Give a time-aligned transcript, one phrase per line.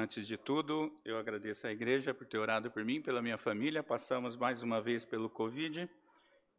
[0.00, 3.82] Antes de tudo, eu agradeço à igreja por ter orado por mim, pela minha família.
[3.82, 5.90] Passamos mais uma vez pelo Covid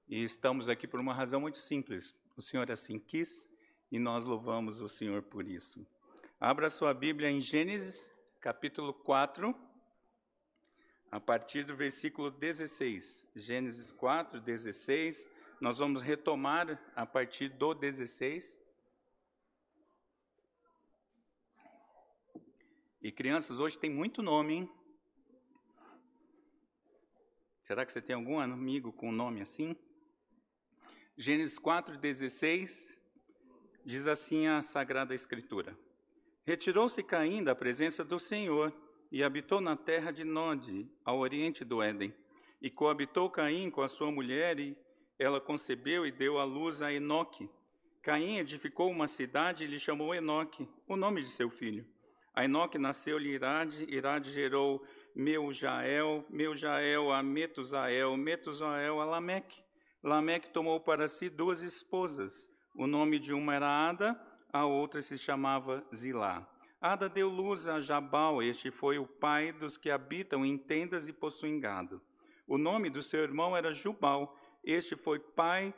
[0.09, 2.13] e estamos aqui por uma razão muito simples.
[2.35, 3.49] O Senhor assim quis
[3.89, 5.87] e nós louvamos o Senhor por isso.
[6.37, 9.55] Abra sua Bíblia em Gênesis, capítulo 4,
[11.09, 13.25] a partir do versículo 16.
[13.37, 15.25] Gênesis 4, 16.
[15.61, 18.57] Nós vamos retomar a partir do 16.
[23.01, 24.69] E crianças, hoje tem muito nome, hein?
[27.61, 29.73] Será que você tem algum amigo com nome assim?
[31.15, 32.99] Gênesis 4,16
[33.85, 35.79] diz assim a Sagrada Escritura:
[36.43, 38.73] Retirou-se Caim da presença do Senhor
[39.09, 42.13] e habitou na terra de Nod, ao oriente do Éden.
[42.61, 44.77] E coabitou Caim com a sua mulher, e
[45.17, 47.49] ela concebeu e deu à luz a Enoque.
[48.01, 51.87] Caim edificou uma cidade e lhe chamou Enoque, o nome de seu filho.
[52.39, 54.81] A Enoque nasceu-lhe Irade, Irade gerou
[55.13, 59.61] Meujael, Meujael a Metusael, Metusael a Lameque.
[60.01, 62.49] Lameque tomou para si duas esposas.
[62.73, 64.17] O nome de uma era Ada,
[64.53, 66.49] a outra se chamava Zilá.
[66.79, 71.11] Ada deu luz a Jabal, este foi o pai dos que habitam em tendas e
[71.11, 72.01] possuem gado.
[72.47, 74.33] O nome do seu irmão era Jubal,
[74.63, 75.73] este foi pai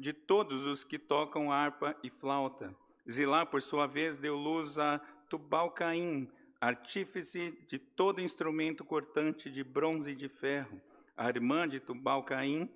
[0.00, 2.76] de todos os que tocam harpa e flauta.
[3.08, 6.28] Zilá, por sua vez, deu luz a Tubal-Caim,
[6.60, 10.80] artífice de todo instrumento cortante de bronze e de ferro.
[11.16, 12.70] A irmã de Tubal-Caim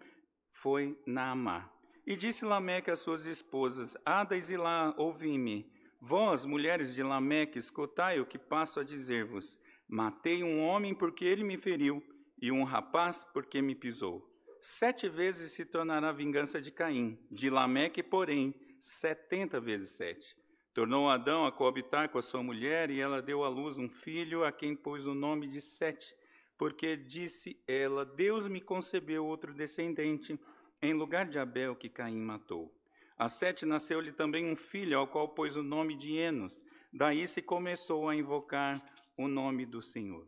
[0.50, 1.70] foi Naamá.
[2.06, 5.70] E disse Lameque às suas esposas: Ada e Zilá, ouvi-me.
[6.00, 9.58] Vós, mulheres de Lameque, escutai o que passo a dizer-vos.
[9.86, 12.02] Matei um homem porque ele me feriu,
[12.40, 14.26] e um rapaz porque me pisou.
[14.62, 20.36] Sete vezes se tornará a vingança de Caim, de Lameque, porém, setenta vezes sete.
[20.80, 24.46] Tornou Adão a coabitar com a sua mulher, e ela deu à luz um filho,
[24.46, 26.16] a quem pôs o nome de Sete,
[26.56, 30.40] porque disse ela: Deus me concebeu outro descendente,
[30.80, 32.74] em lugar de Abel que Caim matou.
[33.18, 36.64] A Sete nasceu-lhe também um filho, ao qual pôs o nome de Enos.
[36.90, 38.82] Daí se começou a invocar
[39.18, 40.26] o nome do Senhor.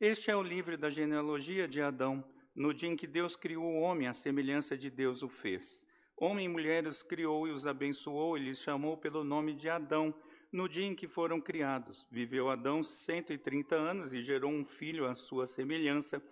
[0.00, 2.24] Este é o livro da genealogia de Adão.
[2.56, 5.86] No dia em que Deus criou o homem, a semelhança de Deus o fez.
[6.24, 10.14] Homem e mulher os criou e os abençoou, e lhes chamou pelo nome de Adão,
[10.52, 12.06] no dia em que foram criados.
[12.12, 16.22] Viveu Adão cento e trinta anos e gerou um filho à sua semelhança,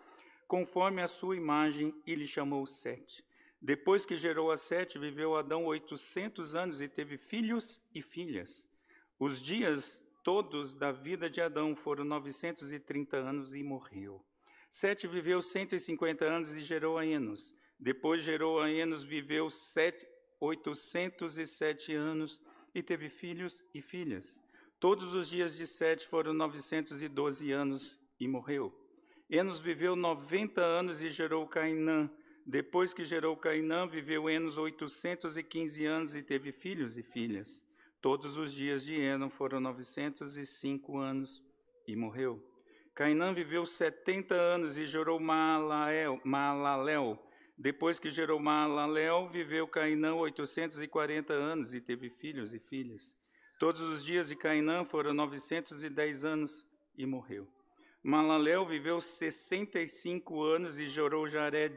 [0.46, 3.24] conforme a sua imagem, e lhe chamou Sete.
[3.60, 8.68] Depois que gerou a Sete, viveu Adão oitocentos anos e teve filhos e filhas.
[9.18, 14.24] Os dias todos da vida de Adão foram novecentos e trinta anos e morreu.
[14.70, 17.58] Sete viveu cento e cinquenta anos e gerou a Enos.
[17.80, 20.06] Depois gerou a Enos, viveu sete,
[20.38, 22.40] 807 anos
[22.74, 24.40] e teve filhos e filhas.
[24.80, 28.74] Todos os dias de Sete foram 912 anos e morreu.
[29.28, 32.10] Enos viveu 90 anos e gerou Cainã.
[32.46, 37.62] Depois que gerou Cainã, viveu Enos 815 anos e teve filhos e filhas.
[38.00, 41.42] Todos os dias de Enos foram 905 anos
[41.86, 42.42] e morreu.
[42.94, 46.18] Cainã viveu 70 anos e gerou Malalel.
[46.24, 47.29] Malalel.
[47.62, 53.14] Depois que gerou Maalalel, viveu Cainã 840 anos e teve filhos e filhas.
[53.58, 56.66] Todos os dias de Cainã foram 910 anos
[56.96, 57.46] e morreu.
[58.02, 61.76] Maalalel viveu 65 anos e gerou Jared.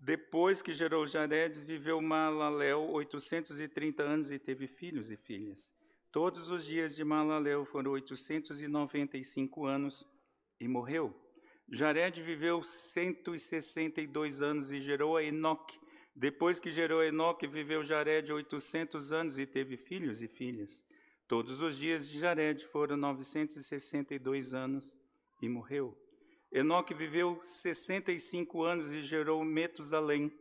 [0.00, 5.72] Depois que gerou Jared, viveu Maalalel 830 anos e teve filhos e filhas.
[6.10, 10.04] Todos os dias de Maalalel foram 895 anos
[10.58, 11.14] e morreu.
[11.72, 15.78] Jared viveu 162 anos e gerou a Enoque.
[16.16, 20.84] Depois que gerou Enoque, viveu Jared 800 anos e teve filhos e filhas.
[21.28, 24.96] Todos os dias de Jared foram 962 anos
[25.40, 25.96] e morreu.
[26.50, 30.32] Enoque viveu 65 anos e gerou Metusalém.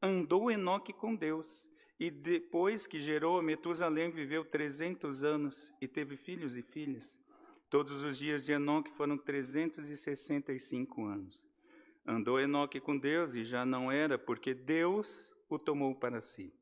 [0.00, 1.68] Andou Enoque com Deus.
[1.98, 7.18] E depois que gerou Metusalém, viveu 300 anos e teve filhos e filhas.
[7.68, 11.44] Todos os dias de Enoque foram 365 anos.
[12.06, 16.54] Andou Enoque com Deus e já não era, porque Deus o tomou para si.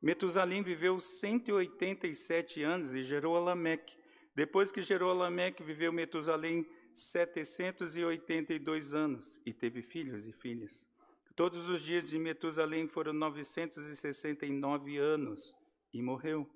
[0.00, 3.96] Metusalém viveu 187 anos e gerou a Lameque.
[4.34, 10.86] Depois que gerou a Lameque, viveu Metusalém 782 anos e teve filhos e filhas.
[11.34, 15.56] Todos os dias de Metusalém foram 969 anos
[15.92, 16.48] e morreu.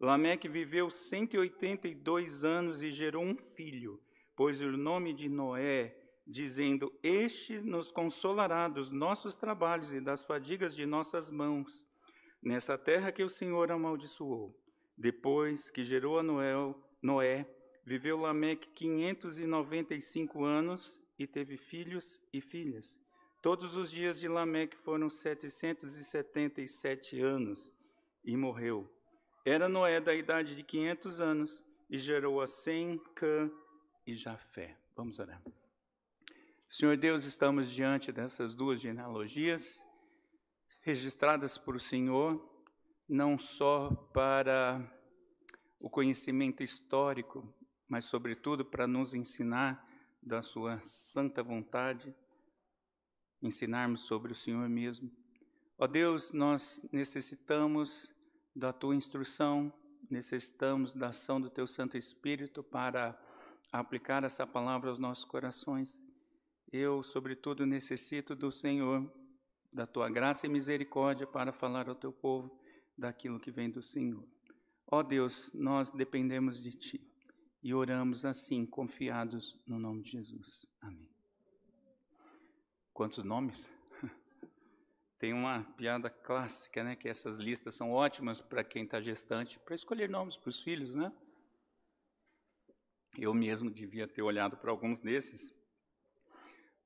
[0.00, 4.00] Lameque viveu 182 anos e gerou um filho,
[4.34, 5.94] pôs o nome de Noé,
[6.26, 11.84] dizendo: Este nos consolará dos nossos trabalhos e das fadigas de nossas mãos,
[12.42, 14.58] nessa terra que o Senhor amaldiçoou.
[14.96, 16.54] Depois que gerou a Noé,
[17.02, 17.46] Noé
[17.84, 23.00] Viveu Lameque 595 anos e teve filhos e filhas.
[23.42, 27.74] Todos os dias de Lameque foram 777 anos
[28.24, 28.88] e morreu.
[29.44, 33.50] Era Noé da idade de 500 anos e gerou a Sem, Cã
[34.06, 34.78] e Jafé.
[34.94, 35.42] Vamos orar.
[36.68, 39.82] Senhor Deus, estamos diante dessas duas genealogias
[40.82, 42.38] registradas por o Senhor,
[43.08, 44.80] não só para
[45.80, 47.52] o conhecimento histórico,
[47.88, 49.84] mas, sobretudo, para nos ensinar
[50.22, 52.14] da Sua santa vontade,
[53.42, 55.10] ensinarmos sobre o Senhor mesmo.
[55.78, 58.14] Ó Deus, nós necessitamos
[58.54, 59.72] da Tua instrução,
[60.10, 63.18] necessitamos da ação do Teu Santo Espírito para
[63.72, 66.04] aplicar essa palavra aos nossos corações.
[66.72, 69.10] Eu, sobretudo, necessito do Senhor,
[69.72, 72.60] da Tua graça e misericórdia para falar ao Teu povo
[72.96, 74.26] daquilo que vem do Senhor.
[74.86, 77.10] Ó Deus, nós dependemos de Ti
[77.62, 80.66] e oramos assim, confiados no nome de Jesus.
[80.80, 81.08] Amém.
[82.92, 83.79] Quantos nomes?
[85.20, 86.96] Tem uma piada clássica, né?
[86.96, 90.94] Que essas listas são ótimas para quem está gestante, para escolher nomes para os filhos,
[90.94, 91.12] né?
[93.18, 95.52] Eu mesmo devia ter olhado para alguns desses.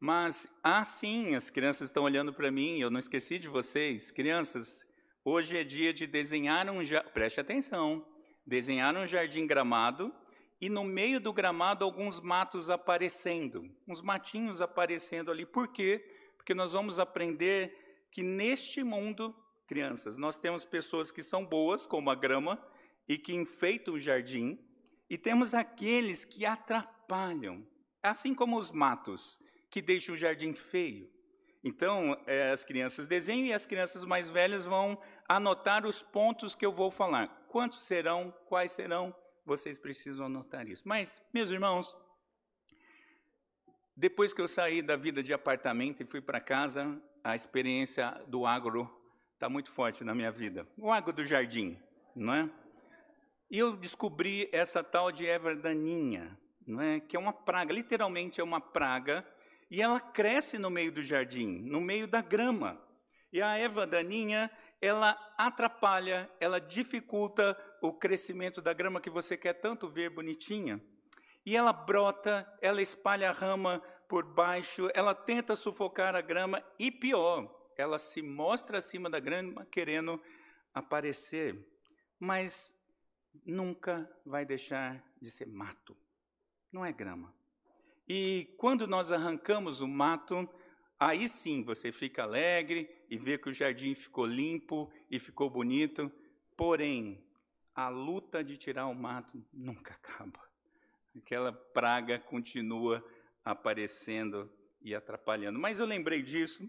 [0.00, 4.10] Mas, ah, sim, as crianças estão olhando para mim, eu não esqueci de vocês.
[4.10, 4.84] Crianças,
[5.25, 6.81] hoje é dia de desenhar um.
[7.12, 8.04] Preste atenção.
[8.44, 10.12] Desenhar um jardim gramado
[10.60, 15.46] e no meio do gramado alguns matos aparecendo, uns matinhos aparecendo ali.
[15.46, 16.04] Por quê?
[16.36, 17.83] Porque nós vamos aprender
[18.14, 19.34] que neste mundo,
[19.66, 22.64] crianças, nós temos pessoas que são boas, como a grama,
[23.08, 24.58] e que enfeitam o jardim,
[25.11, 27.66] e temos aqueles que atrapalham,
[28.00, 31.11] assim como os matos, que deixam o jardim feio.
[31.64, 34.96] Então, é, as crianças desenham e as crianças mais velhas vão
[35.28, 37.26] anotar os pontos que eu vou falar.
[37.49, 38.32] Quantos serão?
[38.46, 39.12] Quais serão?
[39.44, 40.82] vocês precisam anotar isso.
[40.87, 41.94] Mas, meus irmãos,
[43.96, 48.44] depois que eu saí da vida de apartamento e fui para casa, a experiência do
[48.44, 48.88] agro
[49.32, 50.69] está muito forte na minha vida.
[50.76, 51.79] O agro do jardim,
[52.15, 52.50] não é?
[53.50, 57.00] E eu descobri essa tal de erva daninha, não é?
[57.00, 59.26] Que é uma praga, literalmente é uma praga,
[59.71, 62.79] e ela cresce no meio do jardim, no meio da grama.
[63.32, 64.50] E a erva daninha,
[64.81, 70.81] ela atrapalha, ela dificulta o crescimento da grama que você quer tanto ver bonitinha.
[71.47, 76.91] E ela brota, ela espalha a rama por baixo, ela tenta sufocar a grama e
[76.91, 80.21] pior, ela se mostra acima da grama querendo
[80.73, 81.67] aparecer,
[82.19, 82.75] mas
[83.45, 85.97] nunca vai deixar de ser mato.
[86.73, 87.35] Não é grama.
[88.09, 90.49] E quando nós arrancamos o mato,
[90.99, 96.12] aí sim você fica alegre e vê que o jardim ficou limpo e ficou bonito.
[96.56, 97.25] Porém,
[97.75, 100.41] a luta de tirar o mato nunca acaba.
[101.17, 103.05] Aquela praga continua
[103.44, 104.50] aparecendo
[104.81, 105.58] e atrapalhando.
[105.58, 106.69] Mas eu lembrei disso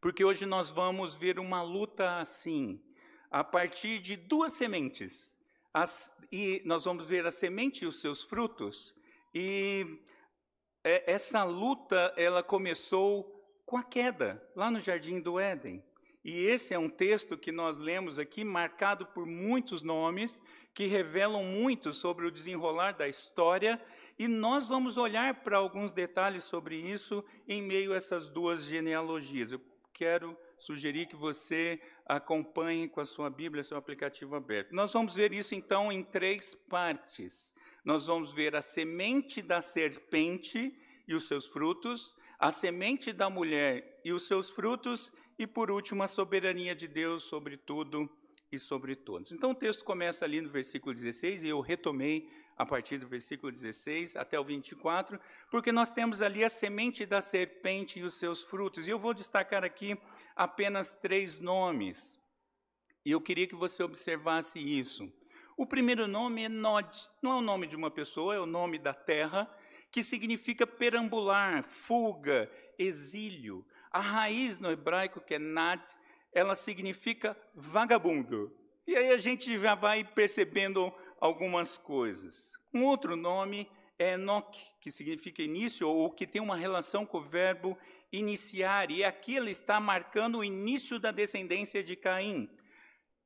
[0.00, 2.80] porque hoje nós vamos ver uma luta assim,
[3.30, 5.36] a partir de duas sementes.
[5.72, 8.94] As, e nós vamos ver a semente e os seus frutos.
[9.34, 10.00] E
[10.84, 13.34] é, essa luta ela começou
[13.64, 15.84] com a queda lá no jardim do Éden.
[16.24, 20.40] E esse é um texto que nós lemos aqui, marcado por muitos nomes,
[20.74, 23.80] que revelam muito sobre o desenrolar da história,
[24.18, 29.52] e nós vamos olhar para alguns detalhes sobre isso em meio a essas duas genealogias.
[29.52, 29.60] Eu
[29.92, 34.74] quero sugerir que você acompanhe com a sua Bíblia, seu aplicativo aberto.
[34.74, 37.54] Nós vamos ver isso então em três partes.
[37.84, 40.74] Nós vamos ver a semente da serpente
[41.06, 46.02] e os seus frutos, a semente da mulher e os seus frutos, e por último,
[46.02, 48.10] a soberania de Deus sobre tudo
[48.50, 49.32] e sobre todos.
[49.32, 53.52] Então o texto começa ali no versículo 16, e eu retomei a partir do versículo
[53.52, 55.20] 16 até o 24,
[55.50, 58.86] porque nós temos ali a semente da serpente e os seus frutos.
[58.86, 59.96] E eu vou destacar aqui
[60.34, 62.20] apenas três nomes.
[63.04, 65.12] E eu queria que você observasse isso.
[65.56, 68.78] O primeiro nome é Nod, não é o nome de uma pessoa, é o nome
[68.78, 69.50] da terra,
[69.90, 73.64] que significa perambular, fuga, exílio.
[73.90, 75.80] A raiz no hebraico, que é nad,
[76.32, 78.54] ela significa vagabundo.
[78.86, 82.52] E aí a gente já vai percebendo algumas coisas.
[82.72, 83.68] Um outro nome
[83.98, 87.76] é Enoch, que significa início, ou que tem uma relação com o verbo
[88.12, 88.90] iniciar.
[88.90, 92.48] E aqui ele está marcando o início da descendência de Caim.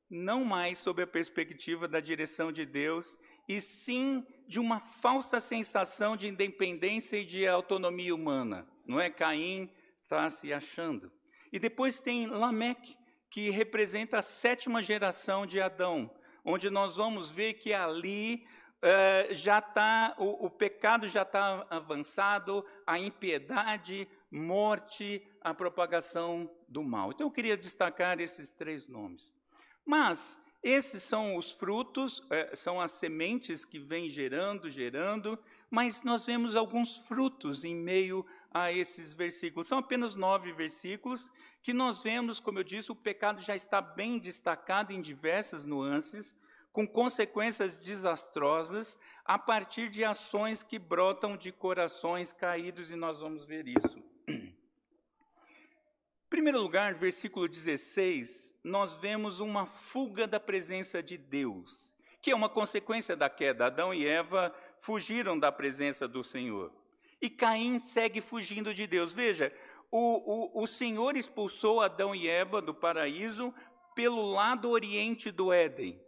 [0.08, 3.18] Não mais sob a perspectiva da direção de Deus,
[3.48, 8.68] e sim de uma falsa sensação de independência e de autonomia humana.
[8.86, 9.70] Não é Caim
[10.02, 11.10] está se achando.
[11.52, 12.96] E depois tem Lameque,
[13.30, 16.12] que representa a sétima geração de Adão,
[16.44, 18.46] onde nós vamos ver que ali
[18.82, 26.82] é, já está, o, o pecado já está avançado, a impiedade, morte, a propagação do
[26.82, 27.10] mal.
[27.10, 29.32] Então eu queria destacar esses três nomes.
[29.84, 35.38] Mas esses são os frutos, é, são as sementes que vêm gerando, gerando,
[35.70, 39.68] mas nós vemos alguns frutos em meio a esses versículos.
[39.68, 41.30] São apenas nove versículos
[41.62, 46.34] que nós vemos, como eu disse, o pecado já está bem destacado em diversas nuances,
[46.72, 53.44] com consequências desastrosas a partir de ações que brotam de corações caídos, e nós vamos
[53.44, 54.02] ver isso.
[54.28, 54.54] Em
[56.30, 62.48] primeiro lugar, versículo 16, nós vemos uma fuga da presença de Deus, que é uma
[62.48, 63.66] consequência da queda.
[63.66, 66.72] Adão e Eva fugiram da presença do Senhor.
[67.20, 69.12] E Caim segue fugindo de Deus.
[69.12, 69.52] Veja,
[69.90, 73.52] o, o, o Senhor expulsou Adão e Eva do paraíso
[73.94, 76.00] pelo lado oriente do Éden.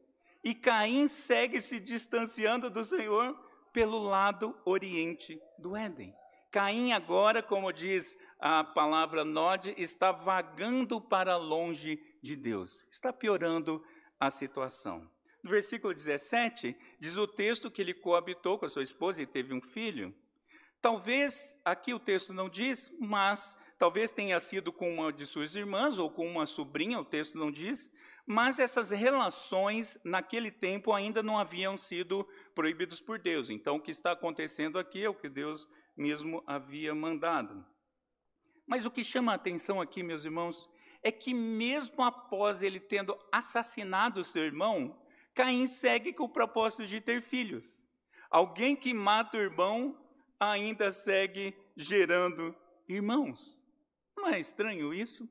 [0.45, 3.37] E Caim segue se distanciando do Senhor
[3.73, 6.15] pelo lado oriente do Éden.
[6.51, 12.87] Caim agora, como diz a palavra Nod, está vagando para longe de Deus.
[12.91, 13.83] Está piorando
[14.21, 15.11] a situação.
[15.43, 19.53] No versículo 17, diz o texto que ele coabitou com a sua esposa e teve
[19.53, 20.15] um filho.
[20.81, 25.99] Talvez, aqui o texto não diz, mas talvez tenha sido com uma de suas irmãs
[25.99, 27.91] ou com uma sobrinha, o texto não diz,
[28.25, 32.25] mas essas relações naquele tempo ainda não haviam sido
[32.55, 33.51] proibidas por Deus.
[33.51, 37.67] Então, o que está acontecendo aqui é o que Deus mesmo havia mandado.
[38.69, 40.71] Mas o que chama a atenção aqui, meus irmãos,
[41.03, 44.97] é que mesmo após ele tendo assassinado seu irmão,
[45.35, 47.83] Caim segue com o propósito de ter filhos.
[48.31, 50.01] Alguém que mata o irmão
[50.39, 52.55] ainda segue gerando
[52.89, 53.61] irmãos.
[54.17, 55.29] Não é estranho isso?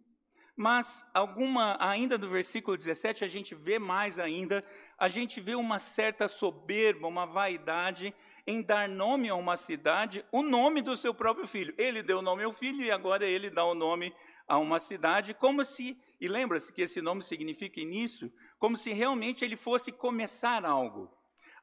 [0.55, 4.63] Mas alguma, ainda no versículo 17, a gente vê mais ainda,
[4.97, 8.13] a gente vê uma certa soberba, uma vaidade
[8.45, 11.73] em dar nome a uma cidade, o nome do seu próprio filho.
[11.77, 14.13] Ele deu nome ao filho e agora ele dá o nome
[14.47, 19.45] a uma cidade, como se, e lembra-se que esse nome significa início, como se realmente
[19.45, 21.09] ele fosse começar algo.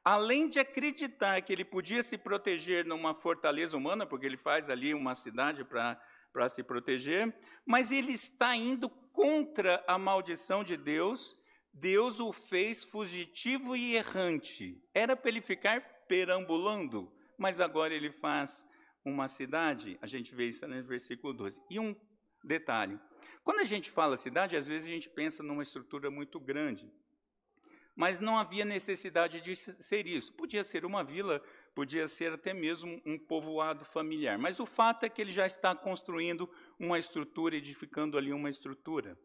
[0.03, 4.93] Além de acreditar que ele podia se proteger numa fortaleza humana, porque ele faz ali
[4.93, 6.01] uma cidade para
[6.47, 11.35] se proteger, mas ele está indo contra a maldição de Deus.
[11.73, 14.81] Deus o fez fugitivo e errante.
[14.93, 18.65] Era para ele ficar perambulando, mas agora ele faz
[19.03, 19.97] uma cidade.
[20.01, 21.61] A gente vê isso no versículo 12.
[21.69, 21.95] E um
[22.43, 22.99] detalhe:
[23.43, 26.91] quando a gente fala cidade, às vezes a gente pensa numa estrutura muito grande.
[27.95, 30.33] Mas não havia necessidade de ser isso.
[30.33, 31.43] Podia ser uma vila,
[31.79, 34.37] podia ser até mesmo um povoado familiar.
[34.37, 39.17] Mas o fato é que ele já está construindo uma estrutura, edificando ali uma estrutura.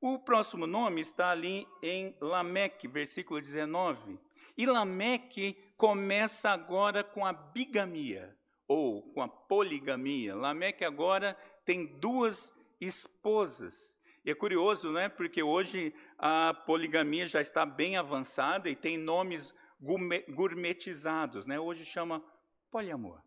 [0.00, 4.18] O próximo nome está ali em Lameque, versículo 19.
[4.56, 8.34] E Lameque começa agora com a bigamia,
[8.66, 10.34] ou com a poligamia.
[10.34, 11.34] Lameque agora
[11.66, 13.94] tem duas esposas.
[14.24, 15.10] E é curioso, né?
[15.10, 19.52] Porque hoje a poligamia já está bem avançada e tem nomes
[20.28, 21.60] gourmetizados, né?
[21.60, 22.24] Hoje chama
[22.70, 23.22] poliamor.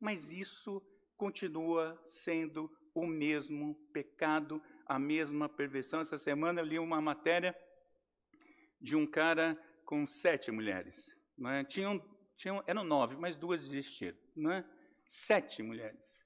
[0.00, 0.82] Mas isso
[1.16, 6.00] continua sendo o mesmo pecado, a mesma perversão.
[6.00, 7.56] Essa semana eu li uma matéria
[8.80, 11.18] de um cara com sete mulheres.
[11.36, 11.64] Não é?
[11.64, 12.02] tinham,
[12.36, 14.18] tinham, eram nove, mas duas desistiram.
[14.34, 14.64] Não é?
[15.06, 16.24] Sete mulheres.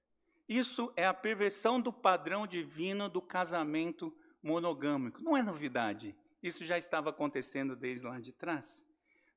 [0.49, 5.23] Isso é a perversão do padrão divino do casamento monogâmico.
[5.23, 6.17] Não é novidade.
[6.43, 8.88] Isso já estava acontecendo desde lá de trás.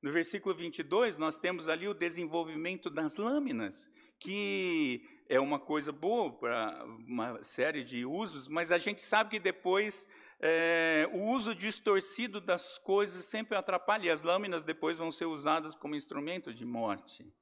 [0.02, 6.32] No versículo 22, nós temos ali o desenvolvimento das lâminas, que é uma coisa boa
[6.32, 10.08] para uma série de usos, mas a gente sabe que depois
[10.40, 15.76] é, o uso distorcido das coisas sempre atrapalha, e as lâminas depois vão ser usadas
[15.76, 17.32] como instrumento de morte.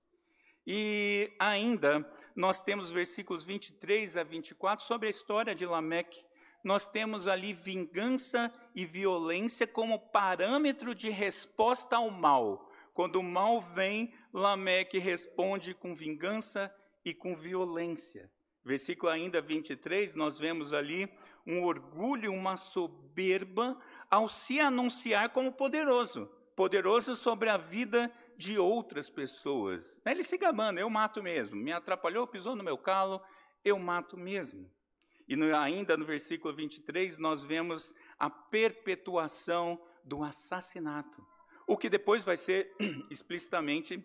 [0.66, 6.22] E ainda, nós temos versículos 23 a 24 sobre a história de Lameque.
[6.62, 12.70] Nós temos ali vingança e violência como parâmetro de resposta ao mal.
[12.92, 16.74] Quando o mal vem, Lameque responde com vingança
[17.04, 18.30] e com violência.
[18.64, 21.10] Versículo ainda 23, nós vemos ali
[21.46, 29.08] um orgulho, uma soberba ao se anunciar como poderoso poderoso sobre a vida de outras
[29.08, 29.98] pessoas.
[30.04, 31.56] Ele se gabando, eu mato mesmo.
[31.56, 33.18] Me atrapalhou, pisou no meu calo,
[33.64, 34.70] eu mato mesmo.
[35.30, 41.24] E no, ainda no versículo 23, nós vemos a perpetuação do assassinato.
[41.68, 42.74] O que depois vai ser
[43.08, 44.04] explicitamente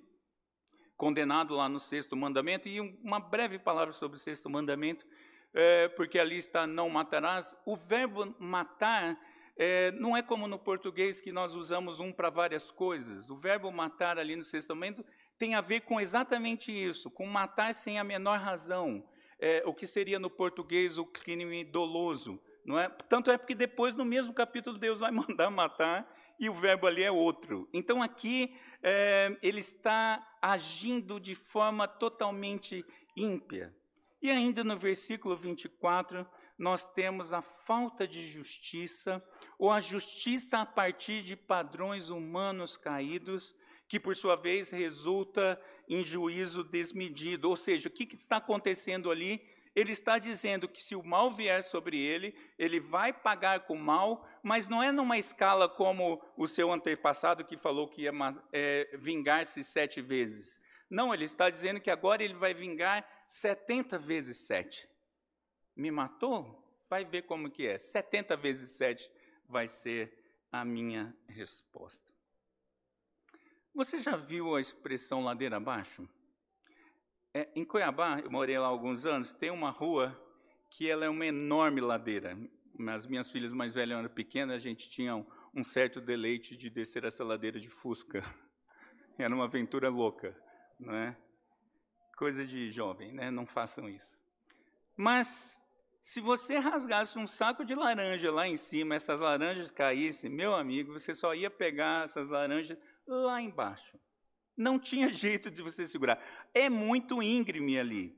[0.96, 2.70] condenado lá no sexto mandamento.
[2.70, 5.04] E uma breve palavra sobre o sexto mandamento,
[5.52, 7.58] é, porque ali está não matarás.
[7.66, 9.20] O verbo matar
[9.58, 13.32] é, não é como no português que nós usamos um para várias coisas.
[13.32, 15.04] O verbo matar ali no Sexto Testamento
[15.40, 19.04] tem a ver com exatamente isso, com matar sem a menor razão,
[19.46, 22.42] é, o que seria no português o crime doloso.
[22.66, 22.90] Não é?
[22.90, 27.04] Tanto é porque depois, no mesmo capítulo, Deus vai mandar matar e o verbo ali
[27.04, 27.70] é outro.
[27.72, 32.84] Então aqui é, ele está agindo de forma totalmente
[33.16, 33.72] ímpia.
[34.20, 39.24] E ainda no versículo 24, nós temos a falta de justiça,
[39.60, 43.56] ou a justiça a partir de padrões humanos caídos,
[43.88, 47.50] que por sua vez resulta em juízo desmedido.
[47.50, 49.42] Ou seja, o que, que está acontecendo ali?
[49.76, 54.26] Ele está dizendo que se o mal vier sobre ele, ele vai pagar com mal,
[54.42, 58.12] mas não é numa escala como o seu antepassado que falou que ia
[58.54, 60.62] é, vingar-se sete vezes.
[60.90, 64.88] Não, ele está dizendo que agora ele vai vingar setenta vezes sete.
[65.76, 66.64] Me matou?
[66.90, 67.78] Vai ver como que é.
[67.78, 69.12] Setenta vezes sete
[69.50, 70.14] vai ser
[70.52, 72.15] a minha resposta.
[73.76, 76.08] Você já viu a expressão ladeira abaixo?
[77.34, 80.18] É, em Cuiabá, eu morei lá há alguns anos, tem uma rua
[80.70, 82.38] que ela é uma enorme ladeira.
[82.88, 85.18] As minhas filhas mais velhas eram pequenas, a gente tinha
[85.54, 88.24] um, certo deleite de descer essa ladeira de fusca.
[89.20, 90.34] Era uma aventura louca,
[90.80, 91.18] não é?
[92.16, 93.30] Coisa de jovem, né?
[93.30, 94.18] Não façam isso.
[94.96, 95.62] Mas
[96.02, 100.94] se você rasgasse um saco de laranja lá em cima, essas laranjas caíssem, meu amigo,
[100.94, 102.78] você só ia pegar essas laranjas
[103.08, 104.00] lá embaixo.
[104.56, 106.22] Não tinha jeito de você segurar.
[106.54, 108.18] É muito íngreme ali.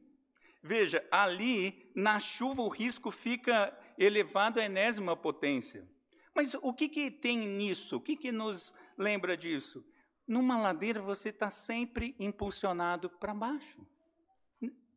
[0.62, 5.88] Veja, ali, na chuva, o risco fica elevado à enésima potência.
[6.36, 7.98] Mas o que, que tem nisso?
[7.98, 9.84] O que, que nos lembra disso?
[10.28, 13.80] Numa ladeira, você está sempre impulsionado para baixo.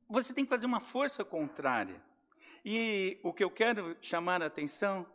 [0.09, 2.03] Você tem que fazer uma força contrária.
[2.65, 5.07] E o que eu quero chamar a atenção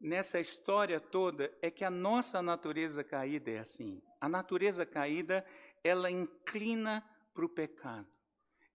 [0.00, 4.02] nessa história toda é que a nossa natureza caída é assim.
[4.20, 5.44] A natureza caída,
[5.82, 8.08] ela inclina para o pecado.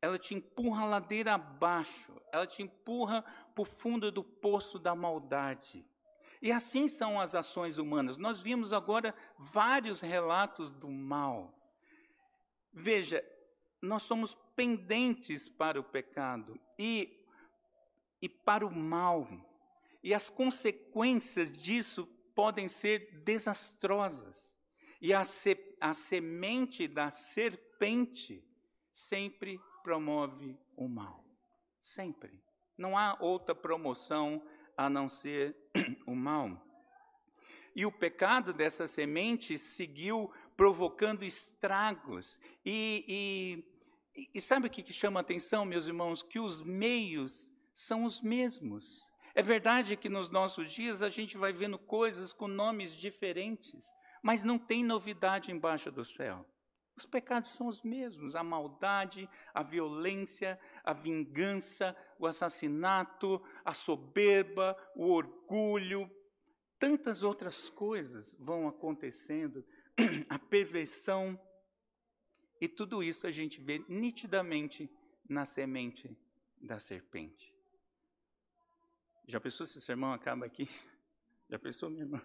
[0.01, 3.22] Ela te empurra a ladeira abaixo, ela te empurra
[3.55, 5.86] para o fundo do poço da maldade.
[6.42, 8.18] E assim são as ações humanas.
[8.18, 11.57] Nós vimos agora vários relatos do mal.
[12.74, 13.24] Veja,
[13.81, 17.25] nós somos pendentes para o pecado e,
[18.22, 19.25] e para o mal.
[20.03, 24.55] E as consequências disso podem ser desastrosas.
[25.01, 28.44] E a, se, a semente da serpente
[28.92, 31.24] sempre promove o mal.
[31.79, 32.42] Sempre.
[32.77, 35.55] Não há outra promoção a não ser
[36.05, 36.61] o mal.
[37.75, 42.39] E o pecado dessa semente seguiu provocando estragos.
[42.66, 43.63] E,
[44.16, 46.22] e, e sabe o que chama a atenção, meus irmãos?
[46.22, 49.12] Que os meios são os mesmos.
[49.35, 53.87] É verdade que nos nossos dias a gente vai vendo coisas com nomes diferentes,
[54.22, 56.46] mas não tem novidade embaixo do céu.
[56.96, 64.77] Os pecados são os mesmos: a maldade, a violência, a vingança, o assassinato, a soberba,
[64.96, 66.09] o orgulho,
[66.77, 69.65] tantas outras coisas vão acontecendo,
[70.29, 71.39] a perversão,
[72.61, 74.89] e tudo isso a gente vê nitidamente
[75.27, 76.15] na semente
[76.61, 77.52] da serpente.
[79.25, 80.68] Já pensou se o sermão acaba aqui?
[81.50, 82.22] Já pensou, minha irmã?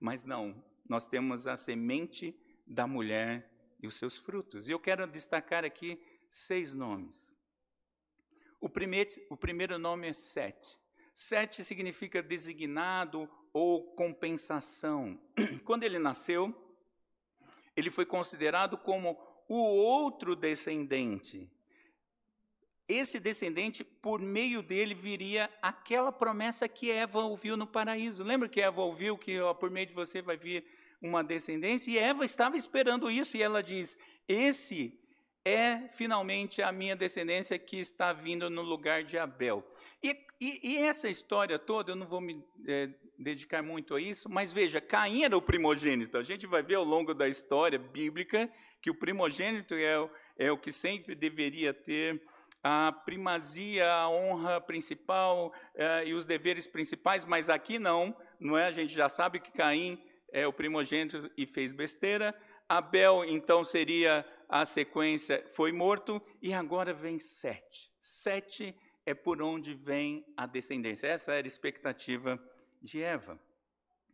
[0.00, 2.36] Mas não, nós temos a semente
[2.66, 4.68] da mulher e os seus frutos.
[4.68, 7.32] E eu quero destacar aqui seis nomes.
[8.60, 10.76] O primeiro, o primeiro nome é Sete.
[11.14, 15.20] Sete significa designado ou compensação.
[15.64, 16.54] Quando ele nasceu,
[17.76, 19.16] ele foi considerado como
[19.48, 21.50] o outro descendente
[22.88, 28.22] esse descendente, por meio dele, viria aquela promessa que Eva ouviu no paraíso.
[28.22, 30.64] Lembra que Eva ouviu que ó, por meio de você vai vir
[31.02, 31.90] uma descendência?
[31.90, 34.98] E Eva estava esperando isso, e ela diz: Esse
[35.44, 39.64] é finalmente a minha descendência que está vindo no lugar de Abel.
[40.02, 44.28] E, e, e essa história toda, eu não vou me é, dedicar muito a isso,
[44.28, 46.18] mas veja, Caim era o primogênito.
[46.18, 48.48] A gente vai ver ao longo da história bíblica
[48.80, 52.22] que o primogênito é, é o que sempre deveria ter
[52.68, 58.66] a primazia, a honra principal eh, e os deveres principais, mas aqui não, não é?
[58.66, 60.02] A gente já sabe que Caim
[60.32, 62.34] é o primogênito e fez besteira.
[62.68, 67.92] Abel, então, seria a sequência, foi morto, e agora vem Sete.
[68.00, 71.06] Sete é por onde vem a descendência.
[71.06, 72.36] Essa era a expectativa
[72.82, 73.38] de Eva.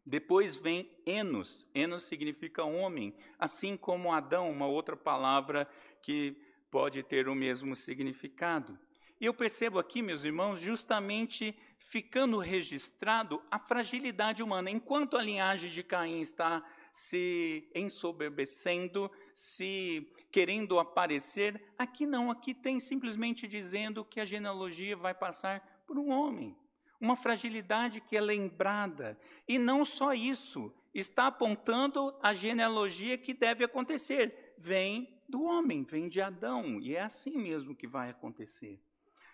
[0.04, 1.66] Depois vem Enos.
[1.74, 5.66] Enos significa homem, assim como Adão, uma outra palavra
[6.02, 6.36] que
[6.72, 8.78] pode ter o mesmo significado.
[9.20, 14.70] E eu percebo aqui, meus irmãos, justamente ficando registrado a fragilidade humana.
[14.70, 22.80] Enquanto a linhagem de Caim está se ensoberbecendo, se querendo aparecer, aqui não, aqui tem
[22.80, 26.56] simplesmente dizendo que a genealogia vai passar por um homem.
[26.98, 29.18] Uma fragilidade que é lembrada.
[29.46, 34.54] E não só isso, está apontando a genealogia que deve acontecer.
[34.56, 38.78] Vem do homem, vem de Adão, e é assim mesmo que vai acontecer.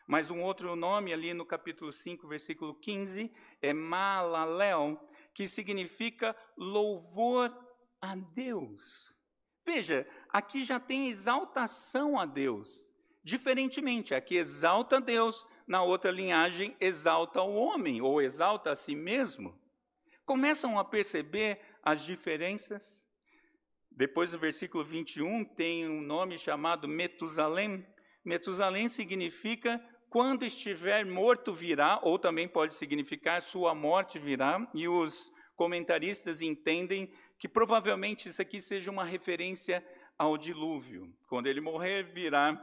[0.06, 4.96] Mas um outro nome ali no capítulo 5, versículo 15, é Malalel,
[5.34, 7.52] que significa louvor
[8.00, 9.12] a Deus.
[9.66, 12.88] Veja, aqui já tem exaltação a Deus.
[13.24, 18.94] Diferentemente, aqui exalta a Deus, na outra linhagem exalta o homem, ou exalta a si
[18.94, 19.60] mesmo.
[20.24, 23.04] Começam a perceber as diferenças?
[23.98, 27.84] Depois, no versículo 21, tem um nome chamado Metusalém.
[28.24, 35.32] Metusalém significa quando estiver morto virá, ou também pode significar sua morte virá, e os
[35.56, 39.84] comentaristas entendem que provavelmente isso aqui seja uma referência
[40.16, 41.12] ao dilúvio.
[41.26, 42.56] Quando ele morrer, virá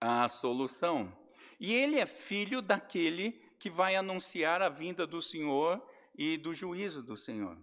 [0.00, 1.16] a solução.
[1.60, 5.80] E ele é filho daquele que vai anunciar a vinda do Senhor
[6.18, 7.56] e do juízo do Senhor.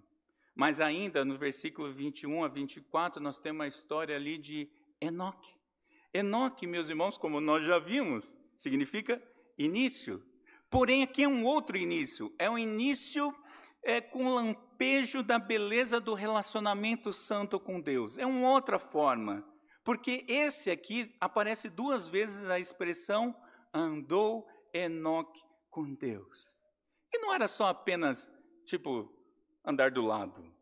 [0.57, 4.67] Mas ainda no versículo 21 a 24, nós temos a história ali de
[4.99, 5.55] Enoque.
[6.11, 9.21] Enoque, meus irmãos, como nós já vimos, significa
[9.55, 10.19] início.
[10.67, 12.33] Porém, aqui é um outro início.
[12.39, 13.31] É um início
[13.83, 18.17] é, com lampejo da beleza do relacionamento santo com Deus.
[18.17, 19.47] É uma outra forma.
[19.83, 23.35] Porque esse aqui aparece duas vezes a expressão
[23.71, 25.39] andou Enoque
[25.69, 26.57] com Deus.
[27.13, 28.27] E não era só apenas,
[28.65, 29.16] tipo,
[29.67, 30.57] andar do lado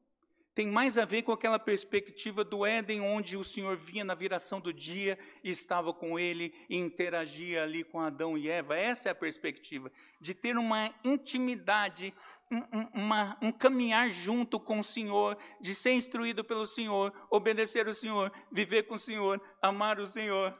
[0.55, 4.61] tem mais a ver com aquela perspectiva do Éden, onde o Senhor vinha na viração
[4.61, 8.77] do dia e estava com ele e interagia ali com Adão e Eva.
[8.77, 9.91] Essa é a perspectiva,
[10.21, 12.13] de ter uma intimidade,
[12.49, 17.93] um, uma, um caminhar junto com o Senhor, de ser instruído pelo Senhor, obedecer o
[17.93, 20.57] Senhor, viver com o Senhor, amar o Senhor.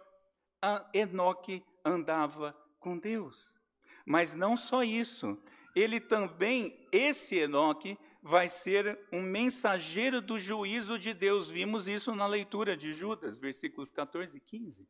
[0.62, 3.56] A Enoque andava com Deus.
[4.06, 5.42] Mas não só isso,
[5.74, 11.48] ele também, esse Enoque, vai ser um mensageiro do juízo de Deus.
[11.48, 14.90] Vimos isso na leitura de Judas, versículos 14 e 15.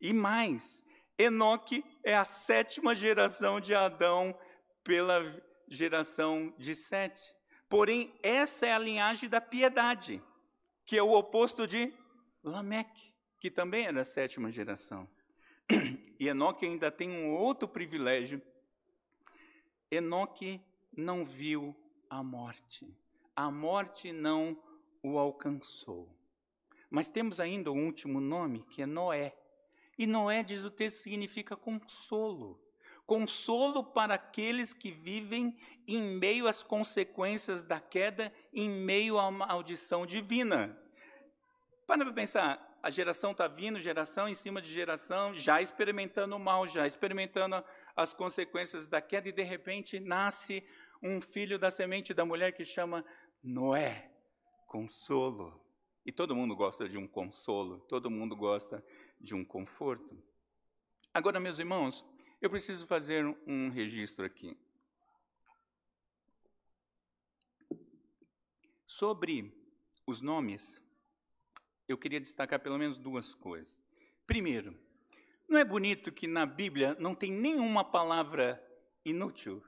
[0.00, 0.84] E mais,
[1.18, 4.38] Enoque é a sétima geração de Adão
[4.84, 5.20] pela
[5.66, 7.34] geração de Sete.
[7.68, 10.22] Porém, essa é a linhagem da piedade,
[10.86, 11.92] que é o oposto de
[12.44, 15.08] Lameque, que também era a sétima geração.
[16.20, 18.40] E Enoque ainda tem um outro privilégio.
[19.90, 20.60] Enoque
[20.96, 21.76] não viu
[22.14, 22.96] a morte.
[23.34, 24.56] A morte não
[25.02, 26.08] o alcançou.
[26.88, 29.36] Mas temos ainda o último nome, que é Noé.
[29.98, 32.60] E Noé, diz o texto, significa consolo.
[33.04, 35.56] Consolo para aqueles que vivem
[35.88, 40.78] em meio às consequências da queda, em meio à maldição divina.
[41.86, 46.66] Para pensar, a geração está vindo, geração em cima de geração, já experimentando o mal,
[46.68, 47.62] já experimentando
[47.96, 50.64] as consequências da queda, e de repente nasce
[51.04, 53.04] um filho da semente da mulher que chama
[53.42, 54.10] Noé,
[54.66, 55.62] consolo.
[56.06, 58.82] E todo mundo gosta de um consolo, todo mundo gosta
[59.20, 60.16] de um conforto.
[61.12, 62.06] Agora, meus irmãos,
[62.40, 64.56] eu preciso fazer um registro aqui.
[68.86, 69.52] Sobre
[70.06, 70.80] os nomes,
[71.86, 73.82] eu queria destacar pelo menos duas coisas.
[74.26, 74.78] Primeiro,
[75.46, 78.62] não é bonito que na Bíblia não tem nenhuma palavra
[79.04, 79.62] inútil?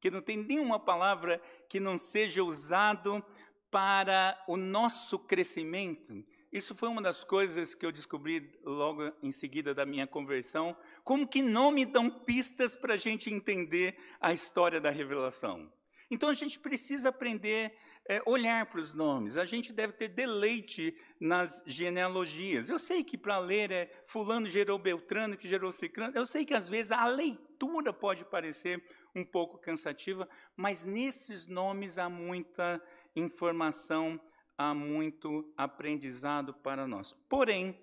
[0.00, 3.24] Que não tem nenhuma palavra que não seja usado
[3.70, 6.24] para o nosso crescimento.
[6.52, 10.76] Isso foi uma das coisas que eu descobri logo em seguida da minha conversão.
[11.04, 15.72] Como que nome dão pistas para a gente entender a história da revelação?
[16.10, 17.72] Então a gente precisa aprender
[18.10, 19.36] é, olhar para os nomes.
[19.36, 22.68] A gente deve ter deleite nas genealogias.
[22.68, 26.16] Eu sei que para ler é fulano gerou Beltrano, que gerou Cicrano.
[26.16, 28.82] Eu sei que às vezes a leitura pode parecer
[29.14, 32.82] um pouco cansativa, mas nesses nomes há muita
[33.14, 34.20] informação,
[34.56, 37.12] há muito aprendizado para nós.
[37.28, 37.78] Porém,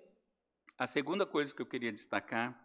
[0.78, 2.58] a segunda coisa que eu queria destacar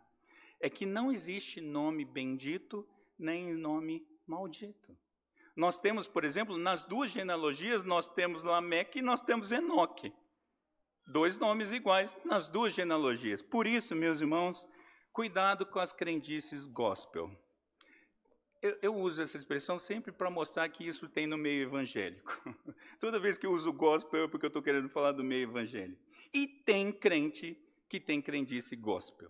[0.60, 4.98] é que não existe nome bendito nem nome maldito.
[5.56, 10.14] Nós temos, por exemplo, nas duas genealogias, nós temos Lameque e nós temos Enoque.
[11.06, 13.42] Dois nomes iguais nas duas genealogias.
[13.42, 14.66] Por isso, meus irmãos,
[15.12, 17.30] cuidado com as crendices gospel
[18.64, 22.42] eu, eu, uso essa expressão sempre para mostrar que isso tem no meio evangélico.
[22.98, 26.02] Toda vez que eu uso gospel é porque eu estou querendo falar do meio evangélico.
[26.34, 27.58] E tem crente
[27.90, 29.30] que tem crendice gospel.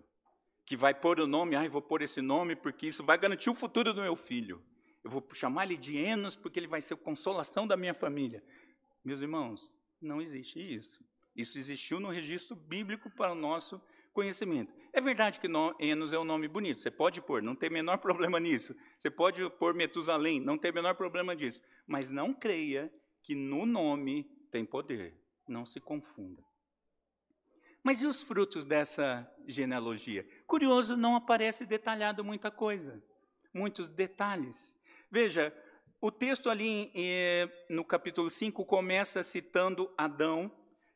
[0.66, 3.56] que vai pôr o nome, ai, vou pôr esse nome porque isso vai garantir o
[3.56, 4.64] futuro do meu filho.
[5.04, 8.44] Eu vou chamar ele de Enos porque ele vai ser a consolação da minha família.
[9.04, 11.04] Meus irmãos, não existe isso.
[11.36, 13.82] Isso existiu no registro bíblico para o nosso
[14.14, 14.72] conhecimento.
[14.96, 15.48] É verdade que
[15.80, 18.76] Enos é um nome bonito, você pode pôr, não tem menor problema nisso.
[19.00, 21.60] Você pode pôr Metusalém, não tem menor problema disso.
[21.88, 25.20] Mas não creia que no nome tem poder.
[25.48, 26.44] Não se confunda.
[27.84, 30.26] Mas e os frutos dessa genealogia?
[30.46, 33.04] Curioso, não aparece detalhado muita coisa,
[33.54, 34.74] muitos detalhes.
[35.12, 35.54] Veja,
[36.00, 40.50] o texto ali eh, no capítulo 5 começa citando Adão,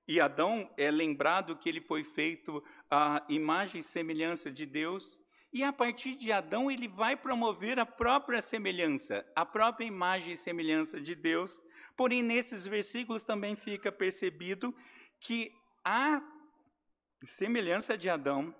[0.07, 5.63] e Adão é lembrado que ele foi feito a imagem e semelhança de Deus, e
[5.63, 11.01] a partir de Adão ele vai promover a própria semelhança, a própria imagem e semelhança
[11.01, 11.59] de Deus.
[11.95, 14.73] Porém, nesses versículos também fica percebido
[15.19, 15.51] que
[15.83, 16.21] a
[17.25, 18.55] semelhança de Adão,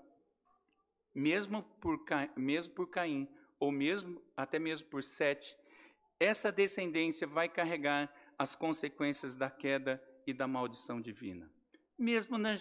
[1.14, 2.04] mesmo por,
[2.36, 3.30] mesmo por Caim,
[3.60, 5.56] ou mesmo até mesmo por Sete,
[6.20, 11.50] essa descendência vai carregar as consequências da queda e da maldição divina.
[11.98, 12.56] Mesmo na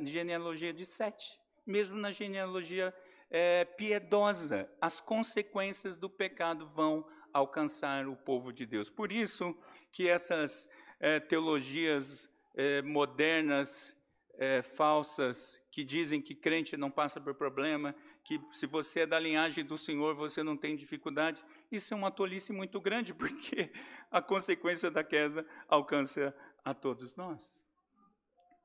[0.00, 2.92] genealogia de Sete, mesmo na genealogia
[3.30, 8.90] é, piedosa, as consequências do pecado vão alcançar o povo de Deus.
[8.90, 9.56] Por isso
[9.92, 13.94] que essas é, teologias é, modernas
[14.40, 19.18] é, falsas que dizem que crente não passa por problema, que se você é da
[19.18, 21.44] linhagem do Senhor você não tem dificuldade.
[21.70, 23.70] Isso é uma tolice muito grande, porque
[24.10, 27.62] a consequência da queda alcança a todos nós.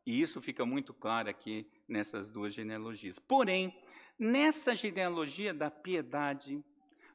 [0.06, 3.18] E isso fica muito claro aqui nessas duas genealogias.
[3.18, 3.76] Porém,
[4.20, 6.64] nessa genealogia da piedade,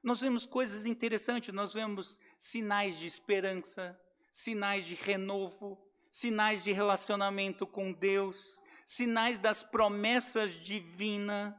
[0.03, 3.99] nós vemos coisas interessantes, nós vemos sinais de esperança,
[4.33, 5.79] sinais de renovo,
[6.11, 11.55] sinais de relacionamento com Deus, sinais das promessas divinas,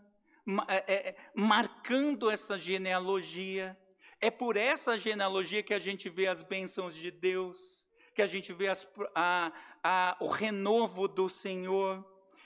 [0.68, 3.78] é, é, marcando essa genealogia.
[4.20, 7.88] É por essa genealogia que a gente vê as bênçãos de Deus,
[8.22, 9.52] que a gente vê as, a,
[9.84, 12.06] a, o renovo do Senhor.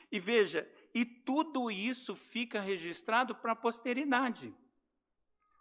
[0.09, 4.55] E veja, e tudo isso fica registrado para a posteridade.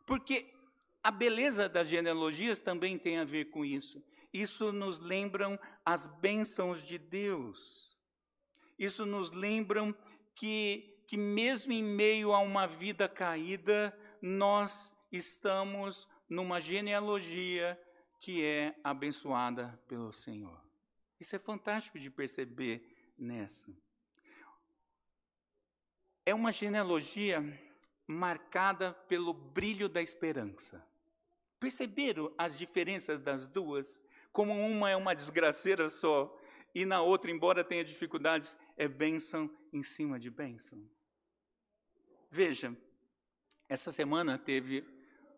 [0.07, 0.55] Porque
[1.03, 4.01] a beleza das genealogias também tem a ver com isso.
[4.33, 7.99] Isso nos lembram as bênçãos de Deus.
[8.79, 9.93] Isso nos lembram
[10.37, 17.77] que, que mesmo em meio a uma vida caída, nós estamos numa genealogia
[18.25, 20.59] que é abençoada pelo Senhor.
[21.21, 23.71] Isso é fantástico de perceber nessa.
[26.25, 27.43] É uma genealogia
[28.07, 30.83] marcada pelo brilho da esperança.
[31.61, 34.01] Perceberam as diferenças das duas?
[34.35, 36.37] como uma é uma desgraceira só,
[36.75, 40.83] e na outra, embora tenha dificuldades, é bênção em cima de bênção.
[42.29, 42.77] Veja,
[43.69, 44.85] essa semana teve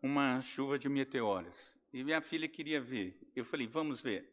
[0.03, 3.19] uma chuva de meteoros, e minha filha queria ver.
[3.35, 4.31] Eu falei, vamos ver.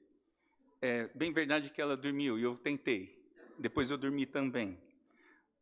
[0.82, 3.18] É bem verdade que ela dormiu, e eu tentei.
[3.58, 4.78] Depois eu dormi também.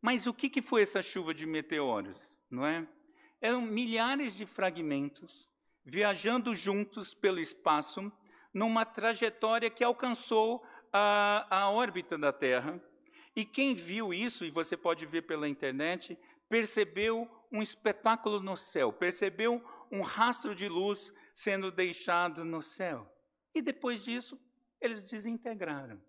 [0.00, 2.84] Mas o que, que foi essa chuva de meteoros, não é?
[3.40, 5.48] Eram milhares de fragmentos
[5.84, 8.10] viajando juntos pelo espaço
[8.52, 12.82] numa trajetória que alcançou a, a órbita da Terra.
[13.36, 18.92] E quem viu isso, e você pode ver pela internet, percebeu um espetáculo no céu,
[18.92, 23.10] percebeu um rastro de luz sendo deixado no céu.
[23.54, 24.40] E depois disso,
[24.80, 26.00] eles desintegraram.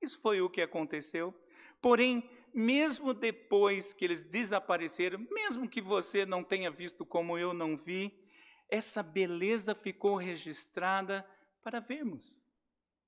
[0.00, 1.34] Isso foi o que aconteceu.
[1.80, 7.76] Porém, mesmo depois que eles desapareceram, mesmo que você não tenha visto como eu não
[7.76, 8.18] vi,
[8.68, 11.28] essa beleza ficou registrada
[11.62, 12.36] para vermos.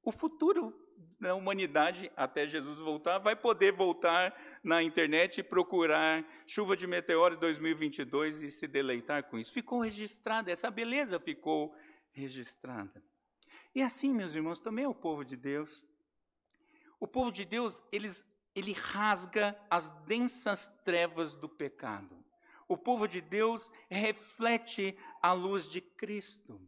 [0.02, 0.74] O futuro
[1.20, 7.36] da humanidade, até Jesus voltar, vai poder voltar na internet e procurar chuva de meteoro
[7.36, 9.52] 2022 e se deleitar com isso.
[9.52, 11.74] Ficou registrada, essa beleza ficou
[12.10, 13.02] registrada.
[13.74, 15.84] E assim, meus irmãos, também é o povo de Deus.
[16.98, 22.18] O povo de Deus, eles, ele rasga as densas trevas do pecado.
[22.66, 26.60] O povo de Deus reflete a luz de Cristo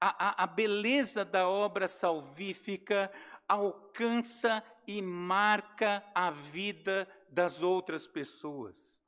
[0.00, 3.12] a, a, a beleza da obra salvífica
[3.50, 9.00] alcança e marca a vida das outras pessoas.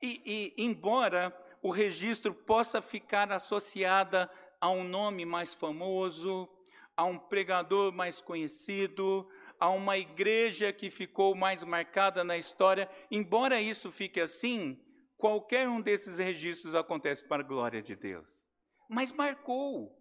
[0.00, 6.48] E, e, embora o registro possa ficar associada a um nome mais famoso,
[6.96, 9.28] a um pregador mais conhecido,
[9.60, 14.82] a uma igreja que ficou mais marcada na história, embora isso fique assim,
[15.18, 18.48] qualquer um desses registros acontece para a glória de Deus.
[18.88, 19.94] Mas marcou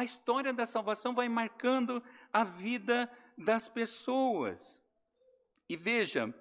[0.00, 2.02] a história da salvação vai marcando
[2.32, 4.82] a vida das pessoas.
[5.68, 6.34] E veja,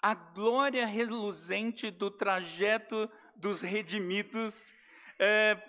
[0.00, 4.72] a glória reluzente do trajeto dos redimidos
[5.18, 5.60] é,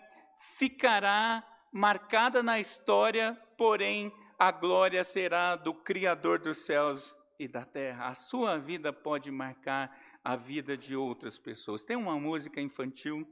[0.57, 8.07] ficará marcada na história, porém a glória será do Criador dos céus e da terra.
[8.07, 11.83] A sua vida pode marcar a vida de outras pessoas.
[11.83, 13.27] Tem uma música infantil,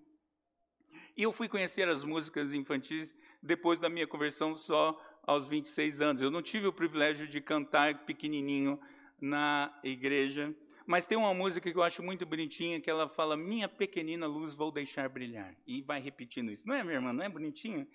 [1.18, 6.22] e eu fui conhecer as músicas infantis depois da minha conversão só aos 26 anos.
[6.22, 8.80] Eu não tive o privilégio de cantar pequenininho
[9.20, 13.68] na igreja, mas tem uma música que eu acho muito bonitinha que ela fala: Minha
[13.68, 15.56] pequenina luz vou deixar brilhar.
[15.66, 16.68] E vai repetindo isso.
[16.68, 17.12] Não é, minha irmã?
[17.12, 17.88] Não é bonitinho?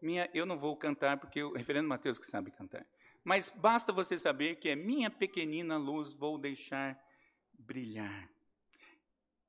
[0.00, 2.86] Minha, eu não vou cantar porque o reverendo Mateus que sabe cantar.
[3.24, 6.98] Mas basta você saber que é minha pequenina luz vou deixar
[7.52, 8.30] brilhar.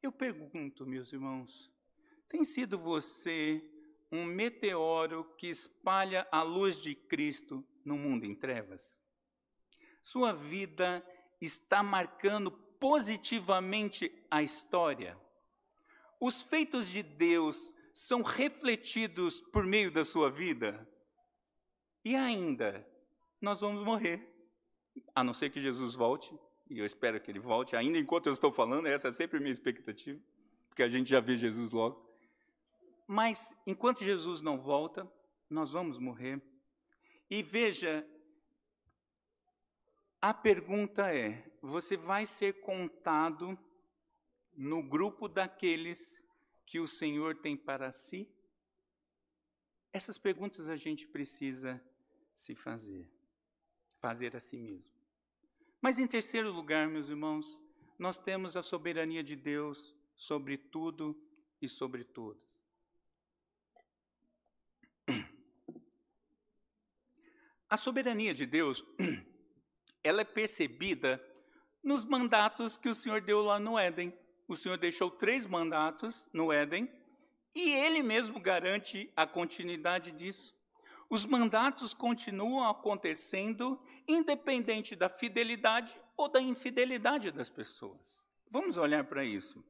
[0.02, 1.72] Eu pergunto, meus irmãos,
[2.28, 3.64] tem sido você
[4.12, 8.98] um meteoro que espalha a luz de Cristo no mundo em trevas?
[10.02, 11.06] Sua vida
[11.40, 15.20] está marcando positivamente a história?
[16.20, 20.88] Os feitos de Deus são refletidos por meio da sua vida?
[22.04, 22.88] E ainda,
[23.42, 24.26] nós vamos morrer,
[25.14, 26.34] a não ser que Jesus volte,
[26.70, 29.42] e eu espero que ele volte, ainda enquanto eu estou falando, essa é sempre a
[29.42, 30.20] minha expectativa,
[30.70, 32.09] porque a gente já vê Jesus logo.
[33.12, 35.12] Mas enquanto Jesus não volta,
[35.50, 36.40] nós vamos morrer.
[37.28, 38.08] E veja,
[40.22, 43.58] a pergunta é: você vai ser contado
[44.56, 46.24] no grupo daqueles
[46.68, 48.32] que o Senhor tem para si?
[49.92, 51.84] Essas perguntas a gente precisa
[52.36, 53.12] se fazer,
[53.98, 54.94] fazer a si mesmo.
[55.82, 57.60] Mas em terceiro lugar, meus irmãos,
[57.98, 61.20] nós temos a soberania de Deus sobre tudo
[61.60, 62.49] e sobre todos.
[67.70, 68.84] A soberania de Deus,
[70.04, 71.24] ela é percebida
[71.84, 74.12] nos mandatos que o Senhor deu lá no Éden.
[74.48, 76.92] O Senhor deixou três mandatos no Éden
[77.54, 80.58] e ele mesmo garante a continuidade disso.
[81.12, 88.28] Os mandatos continuam acontecendo independente da fidelidade ou da infidelidade das pessoas.
[88.50, 89.64] Vamos olhar para isso.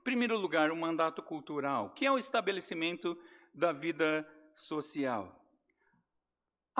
[0.00, 3.18] Em primeiro lugar, o mandato cultural, que é o estabelecimento
[3.54, 5.39] da vida social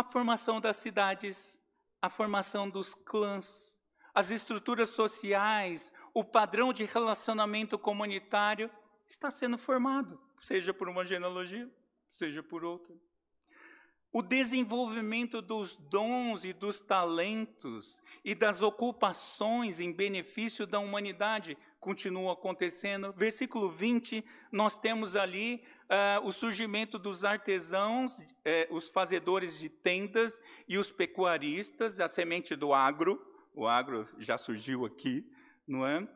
[0.01, 1.59] a formação das cidades,
[2.01, 3.79] a formação dos clãs,
[4.15, 8.71] as estruturas sociais, o padrão de relacionamento comunitário
[9.07, 11.71] está sendo formado, seja por uma genealogia,
[12.13, 12.95] seja por outra.
[14.11, 22.33] O desenvolvimento dos dons e dos talentos e das ocupações em benefício da humanidade continua
[22.33, 23.13] acontecendo.
[23.13, 30.41] Versículo 20, nós temos ali uh, o surgimento dos artesãos, eh, os fazedores de tendas
[30.69, 33.21] e os pecuaristas, a semente do agro.
[33.53, 35.29] O agro já surgiu aqui,
[35.67, 36.07] não é?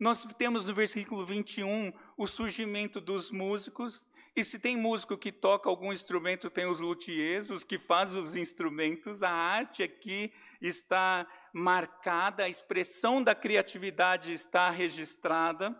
[0.00, 4.06] Nós temos no versículo 21 o surgimento dos músicos.
[4.34, 8.36] E se tem músico que toca algum instrumento, tem os luthiers, os que fazem os
[8.36, 9.22] instrumentos.
[9.22, 15.76] A arte aqui está marcada, a expressão da criatividade está registrada.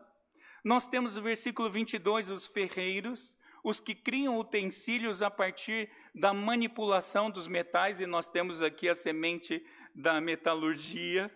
[0.65, 7.31] Nós temos no versículo 22 os ferreiros, os que criam utensílios a partir da manipulação
[7.31, 11.31] dos metais, e nós temos aqui a semente da metalurgia.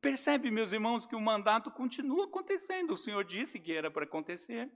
[0.00, 2.92] Percebe, meus irmãos, que o mandato continua acontecendo.
[2.92, 4.70] O Senhor disse que era para acontecer.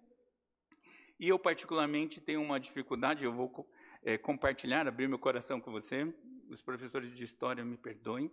[1.18, 3.68] E eu, particularmente, tenho uma dificuldade, eu vou
[4.02, 6.12] é, compartilhar, abrir meu coração com você.
[6.48, 8.30] Os professores de história me perdoem.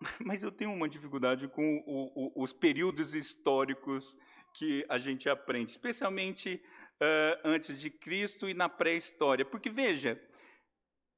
[0.24, 4.16] Mas eu tenho uma dificuldade com o, o, os períodos históricos
[4.54, 6.62] que a gente aprende, especialmente
[7.00, 9.44] uh, antes de Cristo e na pré-história.
[9.44, 10.20] Porque, veja,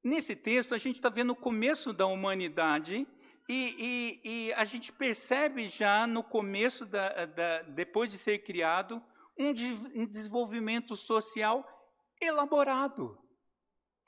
[0.05, 3.07] nesse texto a gente está vendo o começo da humanidade
[3.49, 9.03] e, e, e, a gente percebe já no começo, da, da, depois de ser criado,
[9.39, 11.67] um, de, um desenvolvimento social
[12.21, 13.19] elaborado.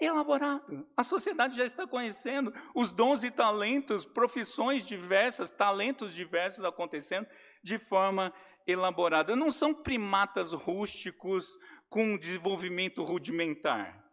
[0.04, 0.86] Elaborado.
[0.96, 7.26] A sociedade já está conhecendo os dons e talentos, profissões diversas, talentos diversos acontecendo
[7.62, 8.32] de forma
[8.66, 9.36] elaborada.
[9.36, 14.04] Não são primatas rústicos com desenvolvimento rudimentar.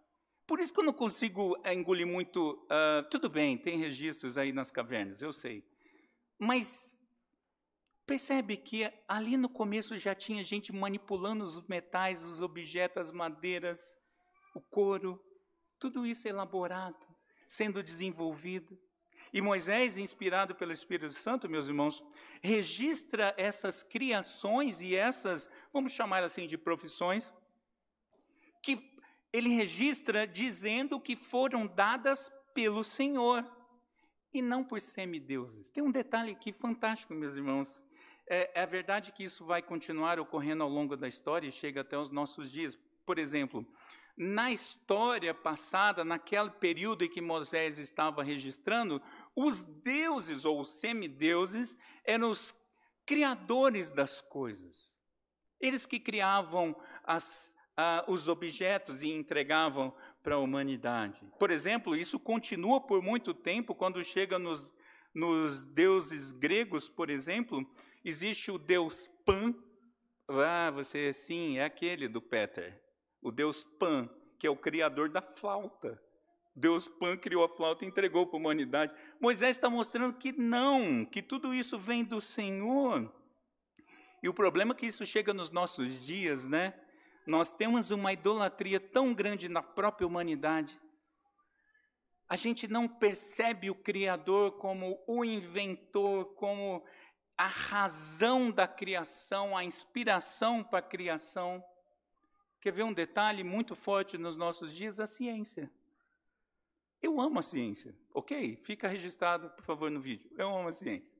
[0.46, 2.54] Por isso que eu não consigo eh, engolir muito.
[2.66, 5.64] Uh, tudo bem, tem registros aí nas cavernas, eu sei.
[6.38, 6.94] Mas
[8.06, 13.96] percebe que ali no começo já tinha gente manipulando os metais, os objetos, as madeiras,
[14.54, 15.18] o couro,
[15.82, 17.04] tudo isso elaborado,
[17.48, 18.80] sendo desenvolvido.
[19.34, 22.04] E Moisés, inspirado pelo Espírito Santo, meus irmãos,
[22.42, 27.34] registra essas criações e essas, vamos chamar assim de profissões,
[28.62, 28.96] que
[29.34, 33.44] ele registra dizendo que foram dadas pelo Senhor.
[34.34, 35.68] e não por semideuses.
[35.68, 37.84] Tem um detalhe aqui fantástico, meus irmãos.
[38.26, 41.98] É, é verdade que isso vai continuar ocorrendo ao longo da história e chega até
[41.98, 42.78] os nossos dias.
[43.06, 43.68] Por exemplo,
[44.24, 49.02] na história passada, naquele período em que Moisés estava registrando,
[49.36, 52.54] os deuses ou os semideuses eram os
[53.04, 54.96] criadores das coisas.
[55.60, 57.56] Eles que criavam as,
[58.08, 59.92] os objetos e entregavam
[60.22, 61.28] para a humanidade.
[61.40, 64.72] Por exemplo, isso continua por muito tempo quando chega nos,
[65.16, 67.68] nos deuses gregos, por exemplo,
[68.06, 69.56] existe o deus Pan.
[70.28, 72.91] Ah, você sim, é aquele do Peter.
[73.22, 74.10] O deus Pan,
[74.40, 76.02] que é o criador da flauta.
[76.56, 78.94] Deus Pan criou a flauta e entregou para a humanidade.
[79.20, 83.14] Moisés está mostrando que não, que tudo isso vem do Senhor.
[84.22, 86.74] E o problema é que isso chega nos nossos dias, né?
[87.26, 90.80] Nós temos uma idolatria tão grande na própria humanidade.
[92.28, 96.84] A gente não percebe o Criador como o inventor, como
[97.38, 101.64] a razão da criação, a inspiração para a criação.
[102.62, 105.00] Quer ver um detalhe muito forte nos nossos dias?
[105.00, 105.70] A ciência.
[107.02, 108.56] Eu amo a ciência, ok?
[108.58, 110.30] Fica registrado, por favor, no vídeo.
[110.38, 111.18] Eu amo a ciência.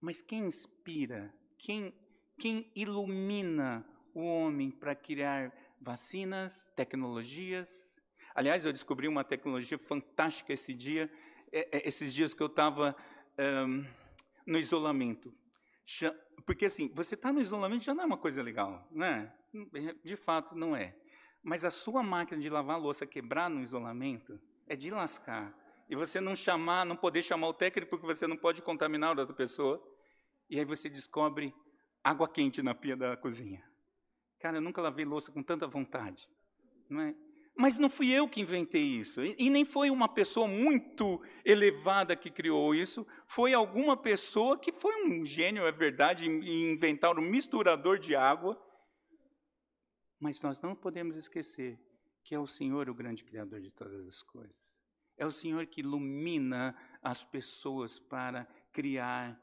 [0.00, 1.94] Mas quem inspira, quem,
[2.36, 7.96] quem ilumina o homem para criar vacinas, tecnologias?
[8.34, 11.08] Aliás, eu descobri uma tecnologia fantástica esse dia,
[11.52, 12.96] é, é, esses dias que eu estava
[13.38, 13.84] um,
[14.44, 15.32] no isolamento.
[16.44, 19.32] Porque assim, você está no isolamento já não é uma coisa legal, né?
[20.04, 20.96] De fato, não é.
[21.42, 25.54] Mas a sua máquina de lavar louça quebrar no isolamento é de lascar.
[25.88, 29.34] E você não chamar, não poder chamar o técnico porque você não pode contaminar outra
[29.34, 29.82] pessoa.
[30.48, 31.52] E aí você descobre
[32.04, 33.62] água quente na pia da cozinha.
[34.40, 36.28] Cara, eu nunca lavei louça com tanta vontade.
[36.88, 37.14] Não é?
[37.56, 39.22] Mas não fui eu que inventei isso.
[39.22, 43.06] E, nem foi uma pessoa muito elevada que criou isso.
[43.26, 48.58] Foi alguma pessoa que foi um gênio, é verdade, em inventar um misturador de água.
[50.20, 51.80] Mas nós não podemos esquecer
[52.22, 54.78] que é o Senhor o grande Criador de todas as coisas.
[55.16, 59.40] É o Senhor que ilumina as pessoas para criar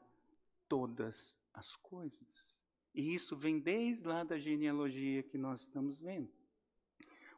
[0.68, 2.62] todas as coisas.
[2.94, 6.30] E isso vem desde lá da genealogia que nós estamos vendo.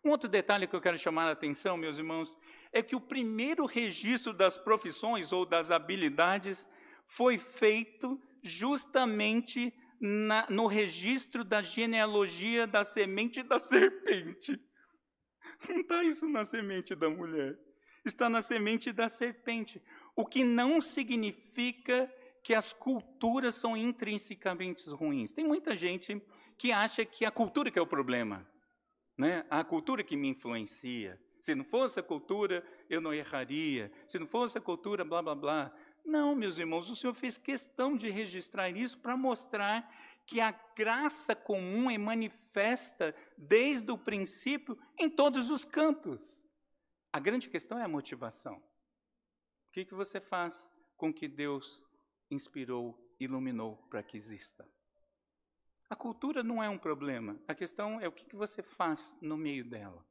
[0.05, 2.39] Um outro detalhe que eu quero chamar a atenção, meus irmãos,
[2.73, 6.67] é que o primeiro registro das profissões ou das habilidades
[7.05, 14.59] foi feito justamente na, no registro da genealogia da semente da serpente.
[15.69, 17.59] Não está isso na semente da mulher.
[18.05, 19.83] Está na semente da serpente.
[20.17, 22.11] O que não significa
[22.43, 25.33] que as culturas são intrinsecamente ruins.
[25.33, 26.21] Tem muita gente
[26.57, 28.47] que acha que a cultura que é o problema,
[29.19, 29.45] né?
[29.51, 31.21] A cultura que me influencia.
[31.43, 33.91] Se não fosse a cultura, eu não erraria.
[34.07, 35.73] Se não fosse a cultura, blá blá blá.
[36.05, 39.89] Não, meus irmãos, o Senhor fez questão de registrar isso para mostrar
[40.27, 46.45] que a graça comum é manifesta desde o princípio em todos os cantos.
[47.13, 48.57] A grande questão é a motivação.
[48.57, 51.83] O que, que você faz com que Deus
[52.31, 54.69] inspirou, iluminou para que exista.
[55.89, 59.65] A cultura não é um problema, a questão é o que você faz no meio
[59.65, 60.07] dela.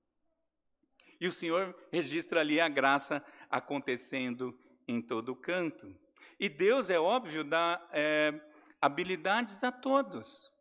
[1.21, 4.57] E o Senhor registra ali a graça acontecendo
[4.89, 5.95] em todo canto.
[6.39, 8.33] E Deus, é óbvio, dá é,
[8.81, 10.51] habilidades a todos.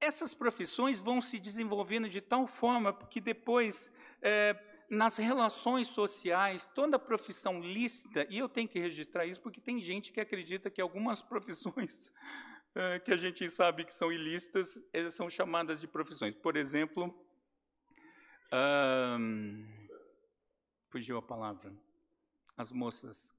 [0.00, 3.92] Essas profissões vão se desenvolvendo de tal forma que depois
[4.22, 4.58] é,
[4.88, 10.10] nas relações sociais, toda profissão lícita, e eu tenho que registrar isso porque tem gente
[10.10, 12.10] que acredita que algumas profissões
[12.74, 16.34] é, que a gente sabe que são ilícitas, elas são chamadas de profissões.
[16.36, 17.14] Por exemplo,
[20.88, 21.70] fugiu a palavra,
[22.60, 23.34] as moças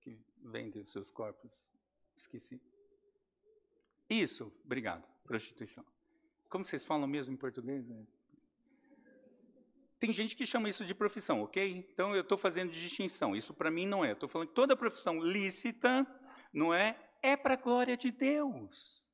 [0.00, 1.64] que vendem os seus corpos,
[2.16, 2.60] esqueci.
[4.08, 5.84] Isso, obrigado, prostituição.
[6.48, 7.86] Como vocês falam mesmo em português?
[7.86, 8.06] Né?
[9.98, 11.70] Tem gente que chama isso de profissão, ok?
[11.70, 13.36] Então eu estou fazendo distinção.
[13.36, 14.12] Isso para mim não é.
[14.12, 16.06] Estou falando que toda profissão lícita,
[16.52, 16.98] não é?
[17.22, 19.06] É para a glória de Deus.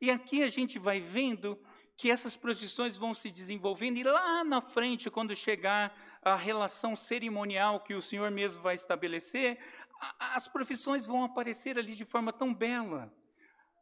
[0.00, 1.60] E aqui a gente vai vendo
[1.96, 7.80] que essas profissões vão se desenvolvendo e lá na frente, quando chegar a relação cerimonial
[7.80, 9.58] que o Senhor mesmo vai estabelecer,
[10.18, 13.12] as profissões vão aparecer ali de forma tão bela.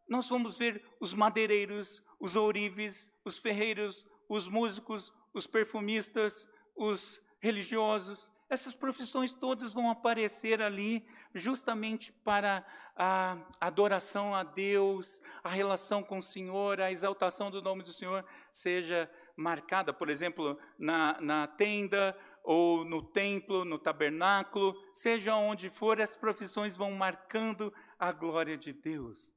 [0.08, 8.30] Nós vamos ver os madeireiros, os ourives, os ferreiros, os músicos, os perfumistas, os religiosos,
[8.50, 12.64] essas profissões todas vão aparecer ali justamente para
[12.96, 18.24] a adoração a Deus, a relação com o Senhor, a exaltação do nome do Senhor
[18.50, 22.18] seja marcada, por exemplo, na, na tenda
[22.48, 28.72] ou no templo, no tabernáculo, seja onde for, as profissões vão marcando a glória de
[28.72, 29.30] Deus.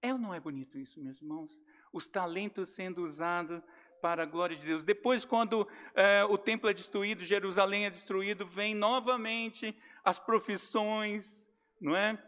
[0.00, 1.52] É ou não é bonito isso, meus irmãos?
[1.92, 3.60] Os talentos sendo usados
[4.00, 4.84] para a glória de Deus.
[4.84, 11.94] Depois, quando é, o templo é destruído, Jerusalém é destruído, vem novamente as profissões, não
[11.94, 12.18] é?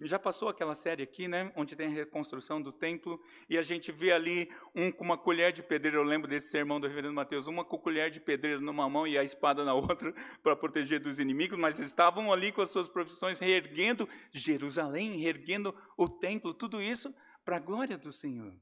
[0.00, 3.90] Já passou aquela série aqui, né, onde tem a reconstrução do templo, e a gente
[3.90, 7.48] vê ali um com uma colher de pedreiro, eu lembro desse sermão do reverendo Mateus,
[7.48, 11.18] uma com colher de pedreiro numa mão e a espada na outra, para proteger dos
[11.18, 17.12] inimigos, mas estavam ali com as suas profissões, reerguendo Jerusalém, reerguendo o templo, tudo isso
[17.44, 18.54] para a glória do Senhor.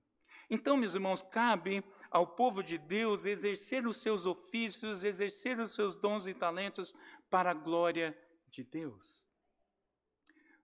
[0.49, 5.95] Então, meus irmãos, cabe ao povo de Deus exercer os seus ofícios, exercer os seus
[5.95, 6.95] dons e talentos
[7.29, 8.17] para a glória
[8.49, 9.16] de Deus.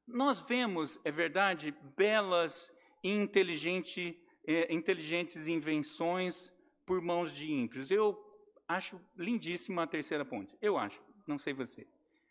[0.07, 2.73] Nós vemos, é verdade, belas
[3.03, 6.53] e inteligente, é, inteligentes invenções
[6.85, 7.91] por mãos de ímpios.
[7.91, 8.19] Eu
[8.67, 10.57] acho lindíssima a terceira ponte.
[10.61, 11.87] Eu acho, não sei você.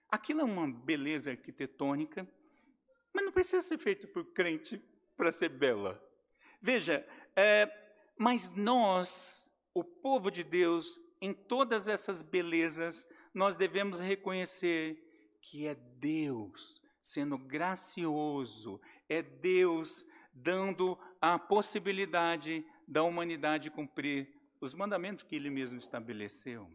[0.10, 2.28] Aquilo é uma beleza arquitetônica,
[3.14, 4.82] mas não precisa ser feito por crente
[5.16, 6.02] para ser bela.
[6.62, 7.06] Veja,
[7.36, 7.70] é,
[8.18, 15.76] mas nós, o povo de Deus, em todas essas belezas, nós devemos reconhecer que é
[15.76, 18.80] Deus sendo gracioso,
[19.10, 24.28] é Deus dando a possibilidade da humanidade cumprir
[24.60, 26.70] os mandamentos que Ele mesmo estabeleceu.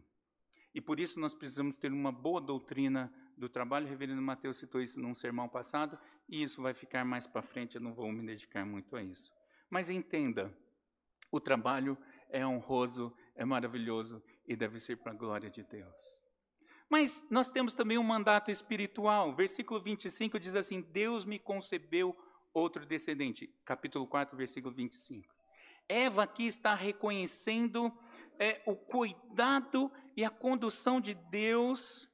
[0.73, 3.85] E por isso nós precisamos ter uma boa doutrina do trabalho.
[3.85, 5.97] O reverendo Mateus citou isso num sermão passado,
[6.27, 9.31] e isso vai ficar mais para frente, eu não vou me dedicar muito a isso.
[9.69, 10.55] Mas entenda,
[11.31, 11.97] o trabalho
[12.29, 16.16] é honroso, é maravilhoso e deve ser para a glória de Deus.
[16.89, 19.35] Mas nós temos também um mandato espiritual.
[19.35, 22.15] Versículo 25 diz assim: Deus me concebeu
[22.53, 23.53] outro descendente.
[23.65, 25.35] Capítulo 4, versículo 25.
[25.89, 27.91] Eva aqui está reconhecendo
[28.39, 32.09] é, o cuidado e a condução de Deus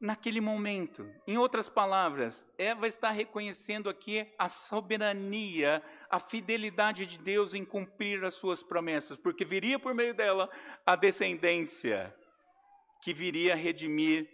[0.00, 1.08] naquele momento.
[1.26, 8.24] Em outras palavras, Eva está reconhecendo aqui a soberania, a fidelidade de Deus em cumprir
[8.24, 10.48] as suas promessas, porque viria por meio dela
[10.86, 12.14] a descendência
[13.02, 14.28] que viria redimir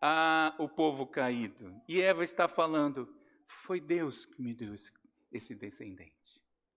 [0.00, 1.80] a, o povo caído.
[1.88, 3.08] E Eva está falando:
[3.46, 4.74] foi Deus que me deu
[5.32, 6.12] esse, descendente.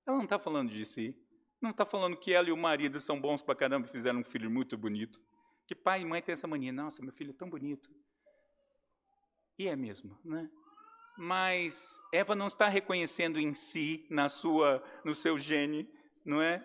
[0.05, 1.15] Ela não está falando de si.
[1.61, 4.23] Não está falando que ela e o marido são bons para caramba e fizeram um
[4.23, 5.19] filho muito bonito.
[5.65, 6.71] Que pai e mãe têm essa mania.
[6.71, 7.89] Nossa, meu filho é tão bonito.
[9.57, 10.49] E é mesmo, né?
[11.17, 15.89] Mas Eva não está reconhecendo em si, na sua, no seu gene,
[16.25, 16.63] não é?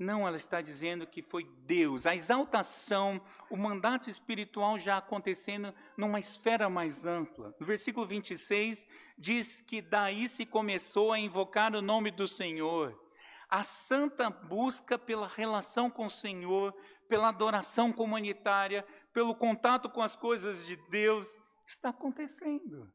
[0.00, 2.06] Não, ela está dizendo que foi Deus.
[2.06, 3.20] A exaltação,
[3.50, 7.54] o mandato espiritual já acontecendo numa esfera mais ampla.
[7.60, 8.88] No versículo 26
[9.18, 12.98] diz que daí se começou a invocar o nome do Senhor.
[13.46, 16.74] A santa busca pela relação com o Senhor,
[17.06, 22.90] pela adoração comunitária, pelo contato com as coisas de Deus, está acontecendo.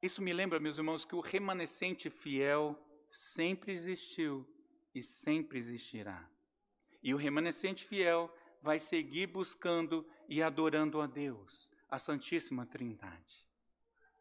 [0.00, 2.78] Isso me lembra, meus irmãos, que o remanescente fiel
[3.14, 4.44] sempre existiu
[4.94, 6.28] e sempre existirá.
[7.02, 13.44] E o remanescente fiel vai seguir buscando e adorando a Deus, a Santíssima Trindade.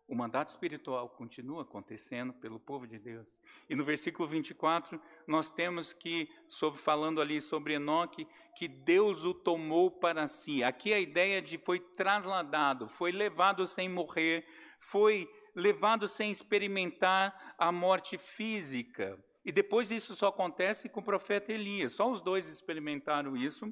[0.06, 3.28] O mandato espiritual continua acontecendo pelo povo de Deus.
[3.70, 9.34] E no versículo 24, nós temos que, sobre, falando ali sobre Enoque, que Deus o
[9.34, 10.64] tomou para si.
[10.64, 14.46] Aqui a ideia de foi trasladado, foi levado sem morrer,
[14.78, 19.18] foi levado sem experimentar a morte física.
[19.46, 21.94] E depois isso só acontece com o profeta Elias.
[21.94, 23.72] Só os dois experimentaram isso,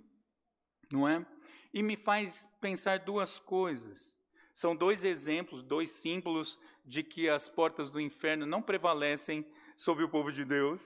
[0.92, 1.26] não é?
[1.74, 4.16] E me faz pensar duas coisas.
[4.54, 9.46] São dois exemplos, dois símbolos de que as portas do inferno não prevalecem
[9.78, 10.86] sobre o povo de Deus.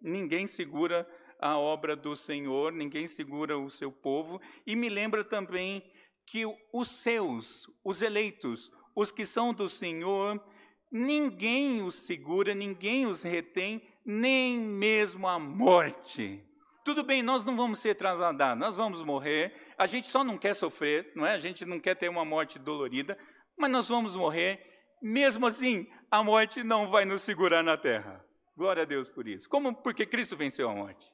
[0.00, 1.06] Ninguém segura
[1.38, 4.40] a obra do Senhor, ninguém segura o seu povo.
[4.66, 5.84] E me lembra também
[6.26, 10.42] que os seus, os eleitos, os que são do Senhor,
[10.90, 16.44] ninguém os segura, ninguém os retém, nem mesmo a morte.
[16.84, 19.52] Tudo bem, nós não vamos ser trasladados, nós vamos morrer.
[19.76, 21.34] A gente só não quer sofrer, não é?
[21.34, 23.18] A gente não quer ter uma morte dolorida,
[23.56, 24.66] mas nós vamos morrer.
[25.02, 28.24] Mesmo assim, a morte não vai nos segurar na terra.
[28.56, 29.48] Glória a Deus por isso.
[29.48, 29.74] Como?
[29.74, 31.06] Porque Cristo venceu a morte.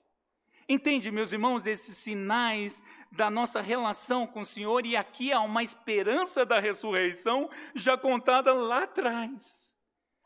[0.68, 5.62] Entende, meus irmãos, esses sinais da nossa relação com o Senhor, e aqui há uma
[5.62, 9.76] esperança da ressurreição já contada lá atrás.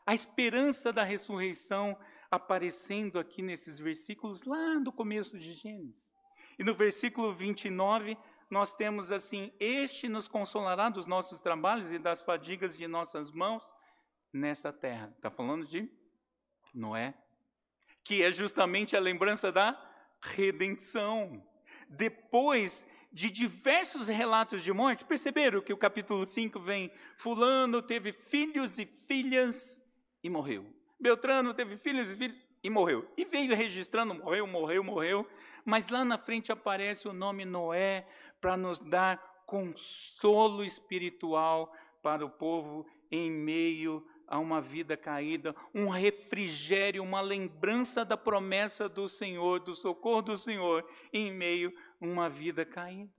[0.05, 1.95] A esperança da ressurreição
[2.31, 6.01] aparecendo aqui nesses versículos lá no começo de Gênesis.
[6.57, 8.17] E no versículo 29,
[8.49, 13.63] nós temos assim: Este nos consolará dos nossos trabalhos e das fadigas de nossas mãos
[14.33, 15.13] nessa terra.
[15.15, 15.87] Está falando de
[16.73, 17.13] Noé,
[18.03, 19.90] que é justamente a lembrança da
[20.21, 21.43] redenção.
[21.89, 28.79] depois de diversos relatos de morte, perceberam que o capítulo 5 vem: Fulano teve filhos
[28.79, 29.81] e filhas
[30.23, 30.65] e morreu.
[30.99, 33.11] Beltrano teve filhos e filhas e morreu.
[33.17, 35.27] E veio registrando: morreu, morreu, morreu.
[35.65, 38.07] Mas lá na frente aparece o nome Noé
[38.39, 45.89] para nos dar consolo espiritual para o povo em meio a uma vida caída, um
[45.89, 52.29] refrigério, uma lembrança da promessa do Senhor, do socorro do Senhor em meio a uma
[52.29, 53.11] vida caída.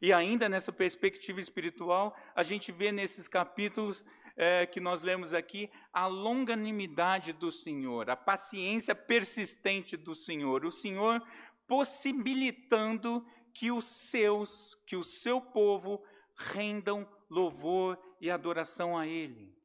[0.00, 4.04] E ainda nessa perspectiva espiritual, a gente vê nesses capítulos
[4.36, 10.70] é, que nós lemos aqui a longanimidade do Senhor, a paciência persistente do Senhor, o
[10.70, 11.20] Senhor
[11.66, 16.04] possibilitando que os seus, que o seu povo
[16.36, 19.55] rendam louvor e adoração a Ele.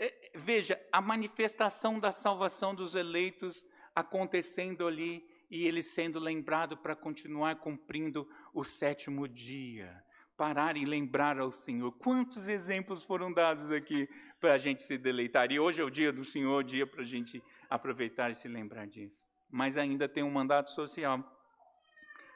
[0.00, 6.94] É, veja, a manifestação da salvação dos eleitos acontecendo ali e ele sendo lembrado para
[6.94, 10.04] continuar cumprindo o sétimo dia.
[10.36, 11.90] Parar e lembrar ao Senhor.
[11.98, 14.08] Quantos exemplos foram dados aqui
[14.40, 15.50] para a gente se deleitar?
[15.50, 18.86] E hoje é o dia do Senhor, dia para a gente aproveitar e se lembrar
[18.86, 19.20] disso.
[19.50, 21.24] Mas ainda tem um mandato social.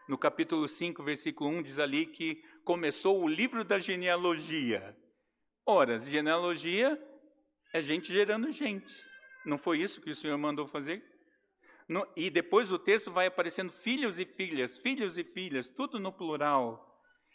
[0.08, 4.96] No capítulo 5, versículo 1, diz ali que começou o livro da genealogia.
[5.64, 7.00] Ora, genealogia
[7.72, 9.04] é gente gerando gente.
[9.44, 11.02] Não foi isso que o Senhor mandou fazer?
[11.88, 16.12] No, e depois o texto vai aparecendo filhos e filhas, filhos e filhas, tudo no
[16.12, 16.88] plural.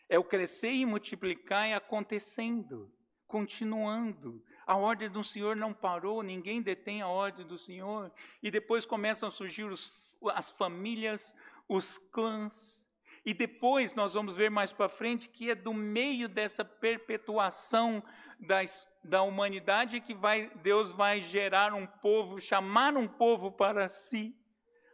[0.09, 2.91] É o crescer e multiplicar e acontecendo,
[3.27, 4.41] continuando.
[4.65, 8.11] A ordem do Senhor não parou, ninguém detém a ordem do Senhor.
[8.41, 11.35] E depois começam a surgir os, as famílias,
[11.67, 12.87] os clãs.
[13.25, 18.01] E depois nós vamos ver mais para frente que é do meio dessa perpetuação
[18.39, 18.61] da,
[19.07, 24.35] da humanidade que vai, Deus vai gerar um povo, chamar um povo para si.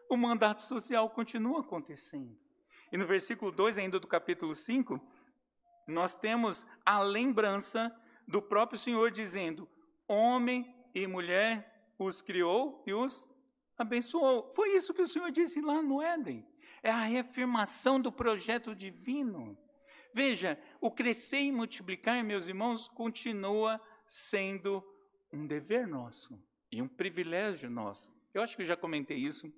[0.09, 2.38] O mandato social continua acontecendo.
[2.91, 5.01] E no versículo 2 ainda do capítulo 5,
[5.88, 7.93] nós temos a lembrança
[8.28, 9.68] do próprio Senhor dizendo:
[10.07, 13.28] homem e mulher os criou e os
[13.78, 14.49] abençoou.
[14.51, 16.45] Foi isso que o Senhor disse lá no Éden.
[16.84, 19.57] É a reafirmação do projeto divino.
[20.14, 23.82] Veja, o crescer e multiplicar, meus irmãos, continua
[24.14, 24.84] sendo
[25.32, 26.39] um dever nosso
[26.72, 28.14] e um privilégio nosso.
[28.32, 29.51] Eu acho que já comentei isso.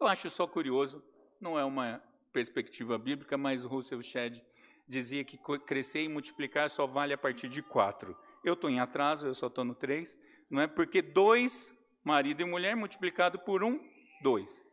[0.00, 1.04] Eu acho só curioso,
[1.38, 4.42] não é uma perspectiva bíblica, mas o Russell Shedd
[4.88, 8.16] dizia que crescer e multiplicar só vale a partir de quatro.
[8.42, 10.18] Eu estou em atraso, eu só estou no três,
[10.48, 10.66] não é?
[10.66, 13.78] Porque dois, marido e mulher, multiplicado por um,
[14.22, 14.64] dois.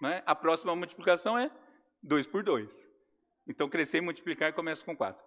[0.00, 0.22] Não é?
[0.24, 1.50] A próxima multiplicação é
[2.02, 2.88] dois por dois.
[3.46, 5.22] Então, crescer e multiplicar começa com quatro.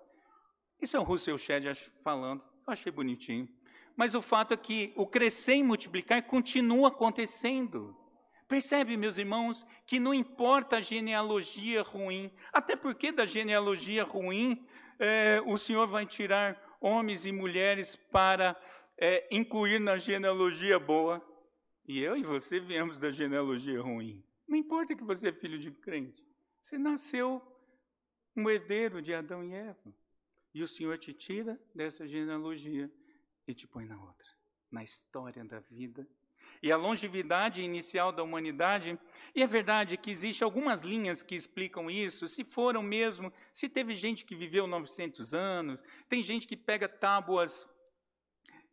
[0.81, 3.47] Isso é o Russell Shedd falando, achei bonitinho.
[3.95, 7.95] Mas o fato é que o crescer e multiplicar continua acontecendo.
[8.47, 14.65] Percebe, meus irmãos, que não importa a genealogia ruim, até porque da genealogia ruim
[14.99, 18.55] é, o Senhor vai tirar homens e mulheres para
[18.97, 21.21] é, incluir na genealogia boa.
[21.87, 24.23] E eu e você viemos da genealogia ruim.
[24.47, 26.23] Não importa que você é filho de crente,
[26.63, 27.41] você nasceu
[28.35, 29.93] um herdeiro de Adão e Eva.
[30.57, 32.91] E o Senhor te tira dessa genealogia
[33.47, 34.25] e te põe na outra,
[34.71, 36.07] na história da vida
[36.63, 38.97] e a longevidade inicial da humanidade.
[39.35, 43.93] E é verdade que existem algumas linhas que explicam isso, se foram mesmo, se teve
[43.93, 47.69] gente que viveu 900 anos, tem gente que pega tábuas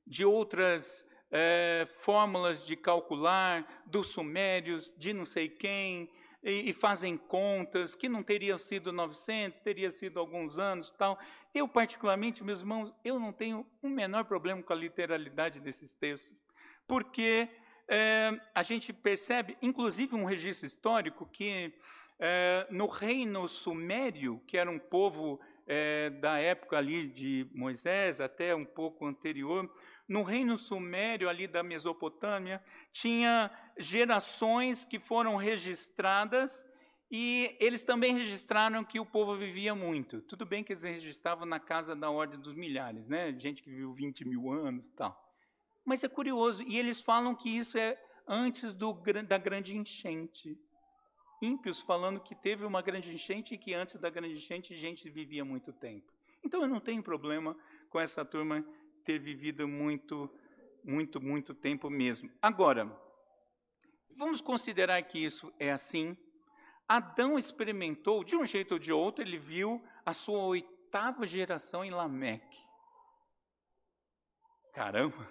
[0.07, 6.11] de outras é, fórmulas de calcular, dos sumérios, de não sei quem,
[6.45, 11.19] e, e, fazem contas, que não teria sido 900, teria sido alguns anos tal.
[11.55, 15.95] Eu, particularmente, meus irmãos, eu não tenho o um menor problema com a literalidade desses
[15.95, 16.37] textos,
[16.87, 17.49] porque
[17.89, 21.73] é, a gente percebe, inclusive, um registro histórico que
[22.21, 28.55] é, no reino sumério, que era um povo é, da época ali de Moisés, até
[28.55, 29.71] um pouco anterior,
[30.07, 36.65] no reino sumério ali da Mesopotâmia, tinha gerações que foram registradas
[37.11, 40.21] e eles também registraram que o povo vivia muito.
[40.23, 43.33] Tudo bem que eles registravam na casa da ordem dos milhares, né?
[43.39, 45.17] Gente que viveu 20 mil anos e tal.
[45.85, 48.93] Mas é curioso, e eles falam que isso é antes do,
[49.29, 50.59] da grande enchente.
[51.43, 55.11] Ímpios falando que teve uma grande enchente e que antes da grande enchente a gente
[55.11, 56.11] vivia muito tempo.
[56.43, 57.57] Então eu não tenho problema
[57.91, 58.65] com essa turma
[59.05, 60.31] ter vivido muito,
[60.83, 62.31] muito, muito tempo mesmo.
[62.41, 62.91] Agora,
[64.17, 66.17] vamos considerar que isso é assim.
[66.89, 71.91] Adão experimentou, de um jeito ou de outro, ele viu a sua oitava geração em
[71.91, 72.63] Lameque.
[74.73, 75.29] Caramba!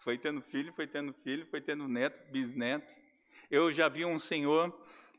[0.00, 2.94] Foi tendo filho, foi tendo filho, foi tendo neto, bisneto.
[3.50, 4.72] Eu já vi um senhor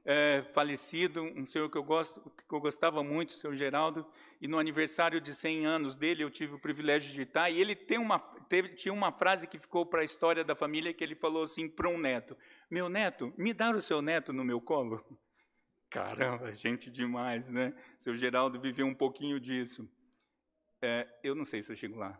[0.09, 4.07] é, falecido, um senhor que eu, gosto, que eu gostava muito, o senhor Geraldo,
[4.39, 7.75] e no aniversário de 100 anos dele eu tive o privilégio de estar, e ele
[7.75, 11.13] tem uma, teve, tinha uma frase que ficou para a história da família, que ele
[11.13, 12.37] falou assim para um neto,
[12.71, 15.05] meu neto, me dá o seu neto no meu colo?
[15.91, 17.73] Caramba, gente demais, né?
[17.99, 19.89] Seu Geraldo viveu um pouquinho disso.
[20.81, 22.17] É, eu não sei se eu chego lá.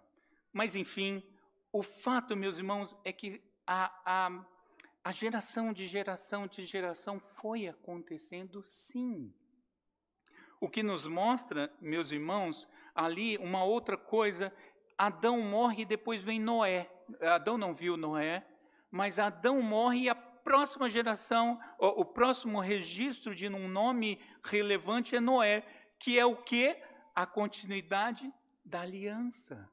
[0.51, 1.23] Mas, enfim,
[1.71, 4.45] o fato, meus irmãos, é que a, a,
[5.07, 9.33] a geração de geração de geração foi acontecendo sim.
[10.59, 14.53] O que nos mostra, meus irmãos, ali uma outra coisa:
[14.97, 16.91] Adão morre e depois vem Noé.
[17.21, 18.45] Adão não viu Noé,
[18.91, 25.15] mas Adão morre e a próxima geração, o, o próximo registro de um nome relevante
[25.15, 25.63] é Noé,
[25.97, 26.75] que é o que?
[27.15, 28.29] A continuidade
[28.65, 29.71] da aliança.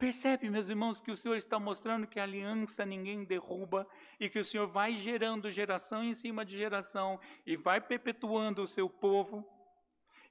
[0.00, 3.86] Percebe, meus irmãos, que o Senhor está mostrando que a aliança ninguém derruba
[4.18, 8.66] e que o Senhor vai gerando geração em cima de geração e vai perpetuando o
[8.66, 9.46] seu povo.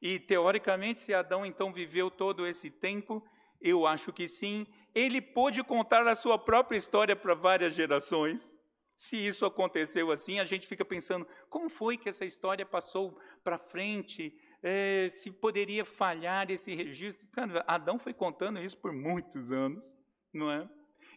[0.01, 3.23] E, teoricamente, se Adão então viveu todo esse tempo,
[3.61, 4.65] eu acho que sim,
[4.95, 8.57] ele pôde contar a sua própria história para várias gerações.
[8.97, 13.59] Se isso aconteceu assim, a gente fica pensando: como foi que essa história passou para
[13.59, 14.35] frente?
[14.61, 17.27] É, se poderia falhar esse registro.
[17.65, 19.89] Adão foi contando isso por muitos anos,
[20.33, 20.67] não é?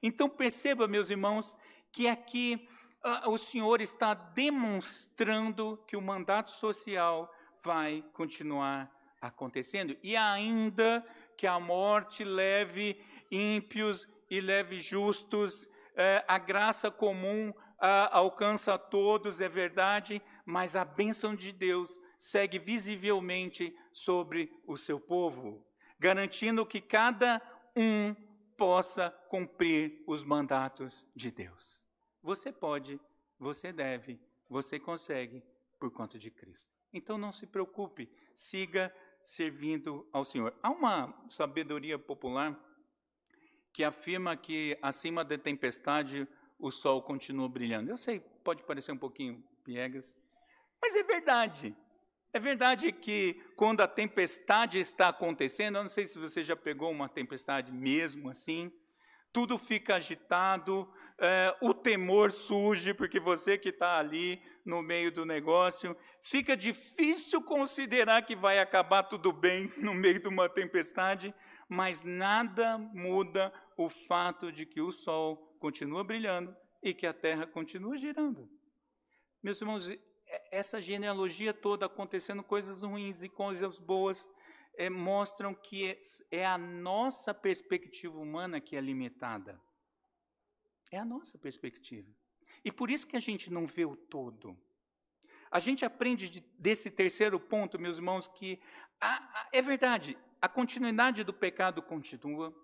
[0.03, 1.57] Então perceba, meus irmãos,
[1.93, 2.69] que aqui
[3.05, 7.33] uh, o Senhor está demonstrando que o mandato social
[7.63, 8.91] vai continuar
[9.21, 11.05] acontecendo e ainda
[11.37, 17.53] que a morte leve ímpios e leve justos, é, a graça comum
[18.13, 25.01] alcança a todos, é verdade, mas a bênção de Deus segue visivelmente sobre o seu
[25.01, 25.67] povo,
[25.99, 27.43] garantindo que cada
[27.75, 28.15] um
[28.57, 31.85] possa cumprir os mandatos de Deus.
[32.23, 33.01] Você pode,
[33.41, 35.43] você deve, você consegue
[35.81, 36.77] por conta de Cristo.
[36.93, 38.95] Então não se preocupe, siga
[39.25, 40.55] servindo ao Senhor.
[40.63, 42.57] Há uma sabedoria popular
[43.73, 47.91] que afirma que acima da tempestade o sol continua brilhando.
[47.91, 50.17] Eu sei, pode parecer um pouquinho piegas,
[50.81, 51.75] mas é verdade.
[52.35, 56.91] É verdade que quando a tempestade está acontecendo, eu não sei se você já pegou
[56.91, 58.73] uma tempestade mesmo assim,
[59.31, 65.27] tudo fica agitado, é, o temor surge, porque você que está ali no meio do
[65.27, 71.35] negócio, fica difícil considerar que vai acabar tudo bem no meio de uma tempestade,
[71.69, 77.47] mas nada muda o fato de que o sol continua brilhando e que a terra
[77.47, 78.49] continua girando.
[79.43, 79.91] Meus irmãos,
[80.51, 84.29] essa genealogia toda acontecendo, coisas ruins e coisas boas,
[84.77, 89.61] é, mostram que é, é a nossa perspectiva humana que é limitada.
[90.91, 92.11] É a nossa perspectiva.
[92.65, 94.57] E por isso que a gente não vê o todo.
[95.51, 98.61] A gente aprende de, desse terceiro ponto, meus irmãos, que
[99.01, 102.55] a, a, é verdade, a continuidade do pecado continua,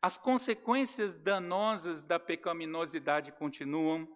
[0.00, 4.08] as consequências danosas da pecaminosidade continuam,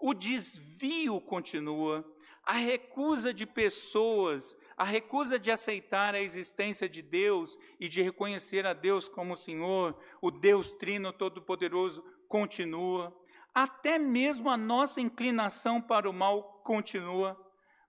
[0.00, 2.04] o desvio continua,
[2.50, 8.66] a recusa de pessoas, a recusa de aceitar a existência de Deus e de reconhecer
[8.66, 13.16] a Deus como Senhor, o Deus Trino Todo-Poderoso, continua.
[13.54, 17.38] Até mesmo a nossa inclinação para o mal continua,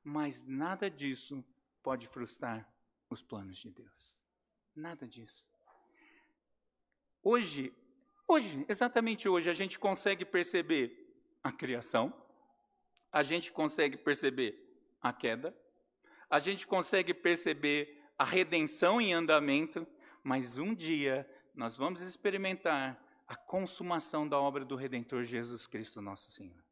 [0.04, 1.44] mas nada disso
[1.82, 2.72] pode frustrar
[3.10, 4.22] os planos de Deus.
[4.76, 5.50] Nada disso.
[7.24, 7.74] Hoje,
[8.28, 10.96] hoje, exatamente hoje, a gente consegue perceber
[11.42, 12.14] a criação,
[13.12, 14.58] a gente consegue perceber
[15.02, 15.56] a queda,
[16.30, 19.86] a gente consegue perceber a redenção em andamento,
[20.24, 26.32] mas um dia nós vamos experimentar a consumação da obra do Redentor Jesus Cristo, nosso
[26.32, 26.64] Senhor.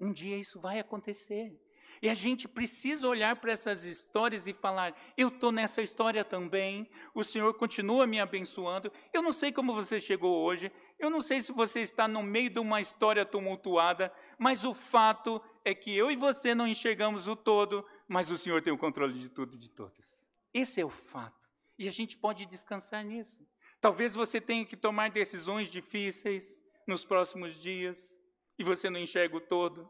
[0.00, 1.58] Um dia isso vai acontecer.
[2.00, 6.88] E a gente precisa olhar para essas histórias e falar: eu estou nessa história também,
[7.14, 8.92] o Senhor continua me abençoando.
[9.12, 12.50] Eu não sei como você chegou hoje, eu não sei se você está no meio
[12.50, 17.36] de uma história tumultuada, mas o fato é que eu e você não enxergamos o
[17.36, 20.24] todo, mas o Senhor tem o controle de tudo e de todos.
[20.52, 21.48] Esse é o fato.
[21.78, 23.38] E a gente pode descansar nisso.
[23.80, 28.20] Talvez você tenha que tomar decisões difíceis nos próximos dias
[28.58, 29.88] e você não enxerga o todo.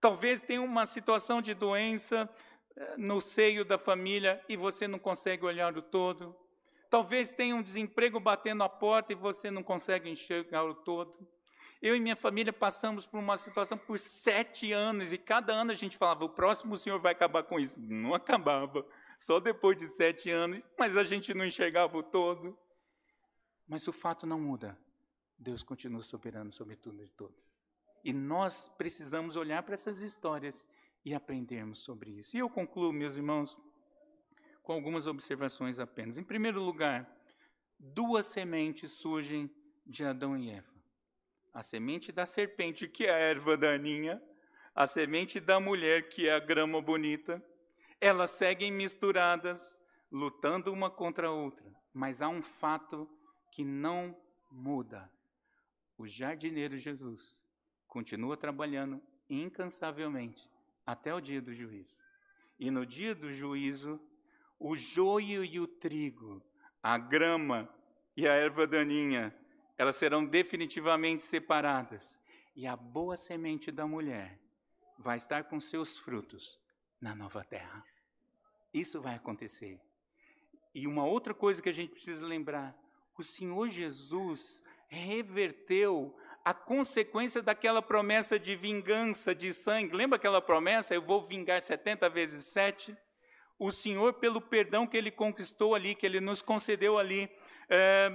[0.00, 2.28] Talvez tenha uma situação de doença
[2.76, 6.36] eh, no seio da família e você não consegue olhar o todo.
[6.90, 11.26] Talvez tenha um desemprego batendo a porta e você não consegue enxergar o todo.
[11.82, 15.74] Eu e minha família passamos por uma situação por sete anos e cada ano a
[15.74, 17.80] gente falava: o próximo senhor vai acabar com isso.
[17.80, 18.86] Não acabava,
[19.18, 22.58] só depois de sete anos, mas a gente não enxergava o todo.
[23.66, 24.76] Mas o fato não muda.
[25.38, 27.60] Deus continua soberano sobre tudo e todos.
[28.04, 30.66] E nós precisamos olhar para essas histórias
[31.04, 32.36] e aprendermos sobre isso.
[32.36, 33.56] E eu concluo, meus irmãos,
[34.62, 36.18] com algumas observações apenas.
[36.18, 37.10] Em primeiro lugar,
[37.78, 39.50] duas sementes surgem
[39.86, 40.69] de Adão e Eva:
[41.52, 44.22] a semente da serpente, que é a erva daninha,
[44.74, 47.42] a semente da mulher, que é a grama bonita.
[48.00, 49.80] Elas seguem misturadas,
[50.10, 51.70] lutando uma contra a outra.
[51.92, 53.08] Mas há um fato
[53.50, 54.16] que não
[54.50, 55.10] muda.
[55.98, 57.44] O jardineiro Jesus
[57.86, 60.48] continua trabalhando incansavelmente
[60.86, 61.96] até o dia do juízo.
[62.58, 64.00] E no dia do juízo,
[64.58, 66.42] o joio e o trigo,
[66.82, 67.68] a grama
[68.16, 69.34] e a erva daninha,
[69.80, 72.18] elas serão definitivamente separadas.
[72.54, 74.38] E a boa semente da mulher
[74.98, 76.60] vai estar com seus frutos
[77.00, 77.82] na nova terra.
[78.74, 79.80] Isso vai acontecer.
[80.74, 82.78] E uma outra coisa que a gente precisa lembrar:
[83.16, 86.14] o Senhor Jesus reverteu
[86.44, 89.96] a consequência daquela promessa de vingança de sangue.
[89.96, 90.92] Lembra aquela promessa?
[90.92, 92.94] Eu vou vingar 70 vezes 7.
[93.58, 97.30] O Senhor, pelo perdão que ele conquistou ali, que ele nos concedeu ali,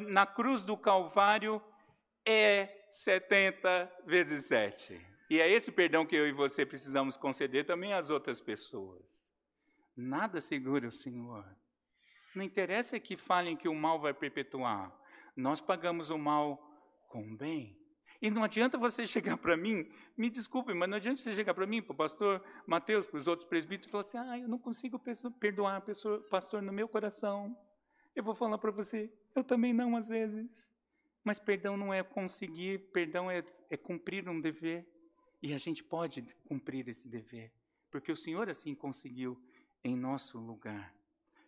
[0.10, 1.62] na cruz do Calvário,
[2.26, 5.00] é 70 vezes 7.
[5.30, 9.24] E é esse perdão que eu e você precisamos conceder também às outras pessoas.
[9.96, 11.46] Nada segura o Senhor.
[12.36, 14.94] Não interessa que falem que o mal vai perpetuar.
[15.36, 16.60] Nós pagamos o mal
[17.08, 17.80] com o bem.
[18.22, 21.66] E não adianta você chegar para mim, me desculpe, mas não adianta você chegar para
[21.66, 24.60] mim, para o pastor Mateus, para os outros presbíteros, e falar assim: ah, eu não
[24.60, 25.00] consigo
[25.40, 25.84] perdoar
[26.30, 27.58] pastor, no meu coração.
[28.16, 30.70] Eu vou falar para você, eu também não, às vezes.
[31.24, 34.88] Mas perdão não é conseguir, perdão é, é cumprir um dever.
[35.42, 37.52] E a gente pode cumprir esse dever,
[37.92, 39.40] porque o Senhor assim conseguiu
[39.84, 40.96] em nosso lugar.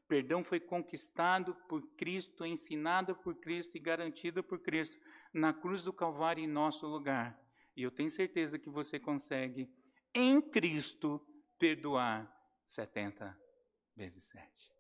[0.07, 5.01] Perdão foi conquistado por Cristo, ensinado por Cristo e garantido por Cristo
[5.33, 7.39] na cruz do Calvário em nosso lugar.
[7.75, 9.69] E eu tenho certeza que você consegue,
[10.13, 11.21] em Cristo,
[11.59, 12.31] perdoar
[12.67, 13.37] 70
[13.95, 14.71] vezes 7.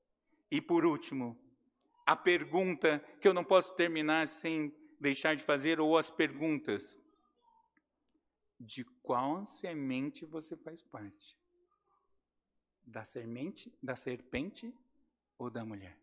[0.49, 1.37] E por último,
[2.07, 6.97] a pergunta que eu não posso terminar sem deixar de fazer, ou as perguntas:
[8.57, 11.37] de qual semente você faz parte?
[12.81, 14.73] Da semente, da serpente
[15.37, 15.99] ou da mulher?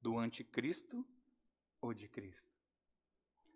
[0.00, 1.06] Do anticristo
[1.82, 2.50] ou de Cristo?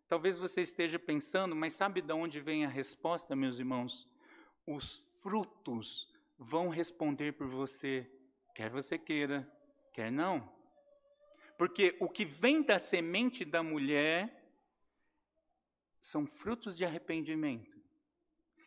[0.07, 4.07] Talvez você esteja pensando, mas sabe de onde vem a resposta, meus irmãos?
[4.67, 8.07] Os frutos vão responder por você,
[8.55, 9.51] quer você queira,
[9.95, 10.54] quer não.
[11.57, 14.45] Porque o que vem da semente da mulher
[16.01, 17.83] são frutos de arrependimento.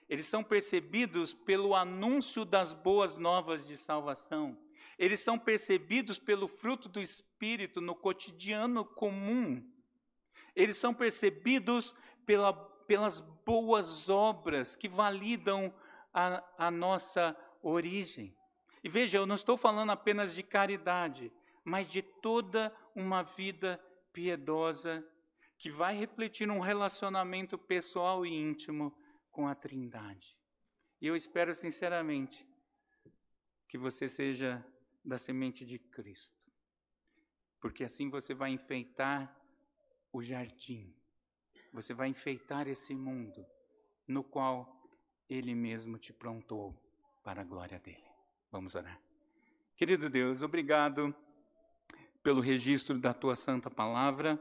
[0.10, 4.58] Eles são percebidos pelo anúncio das boas novas de salvação.
[4.98, 9.64] Eles são percebidos pelo fruto do Espírito no cotidiano comum.
[10.56, 11.94] Eles são percebidos
[12.26, 15.74] pela, pelas boas obras que validam
[16.14, 18.36] a, a nossa origem.
[18.84, 21.32] E veja, eu não estou falando apenas de caridade,
[21.68, 23.78] mas de toda uma vida
[24.13, 25.05] piedosa
[25.57, 28.97] que vai refletir um relacionamento pessoal e íntimo
[29.30, 30.39] com a Trindade.
[31.01, 32.47] E eu espero sinceramente
[33.68, 34.65] que você seja
[35.03, 36.49] da semente de Cristo,
[37.59, 39.38] porque assim você vai enfeitar
[40.13, 40.95] o jardim,
[41.74, 43.45] você vai enfeitar esse mundo
[44.07, 44.89] no qual
[45.30, 46.74] Ele mesmo te prontou
[47.26, 48.07] para a glória dele.
[48.49, 49.01] Vamos orar.
[49.76, 51.13] Querido Deus, obrigado
[52.28, 54.38] pelo registro da tua santa palavra,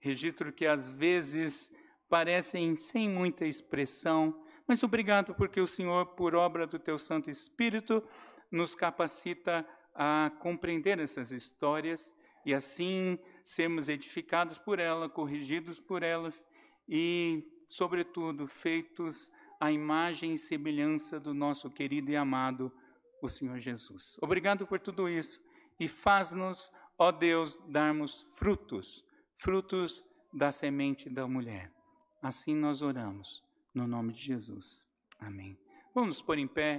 [0.00, 1.72] registro que às vezes
[2.08, 8.02] parecem sem muita expressão, mas obrigado porque o Senhor, por obra do teu Santo Espírito,
[8.50, 9.64] nos capacita
[9.94, 12.12] a compreender essas histórias
[12.44, 16.44] e assim sermos edificados por ela, corrigidos por elas
[16.88, 19.30] e, sobretudo, feitos
[19.60, 22.72] à imagem e semelhança do nosso querido e amado,
[23.22, 24.16] o Senhor Jesus.
[24.20, 25.40] Obrigado por tudo isso
[25.78, 29.04] e faz-nos, ó Deus, darmos frutos,
[29.36, 31.72] frutos da semente da mulher.
[32.20, 33.42] Assim nós oramos,
[33.72, 34.84] no nome de Jesus.
[35.20, 35.56] Amém.
[35.94, 36.76] Vamos nos pôr em pé.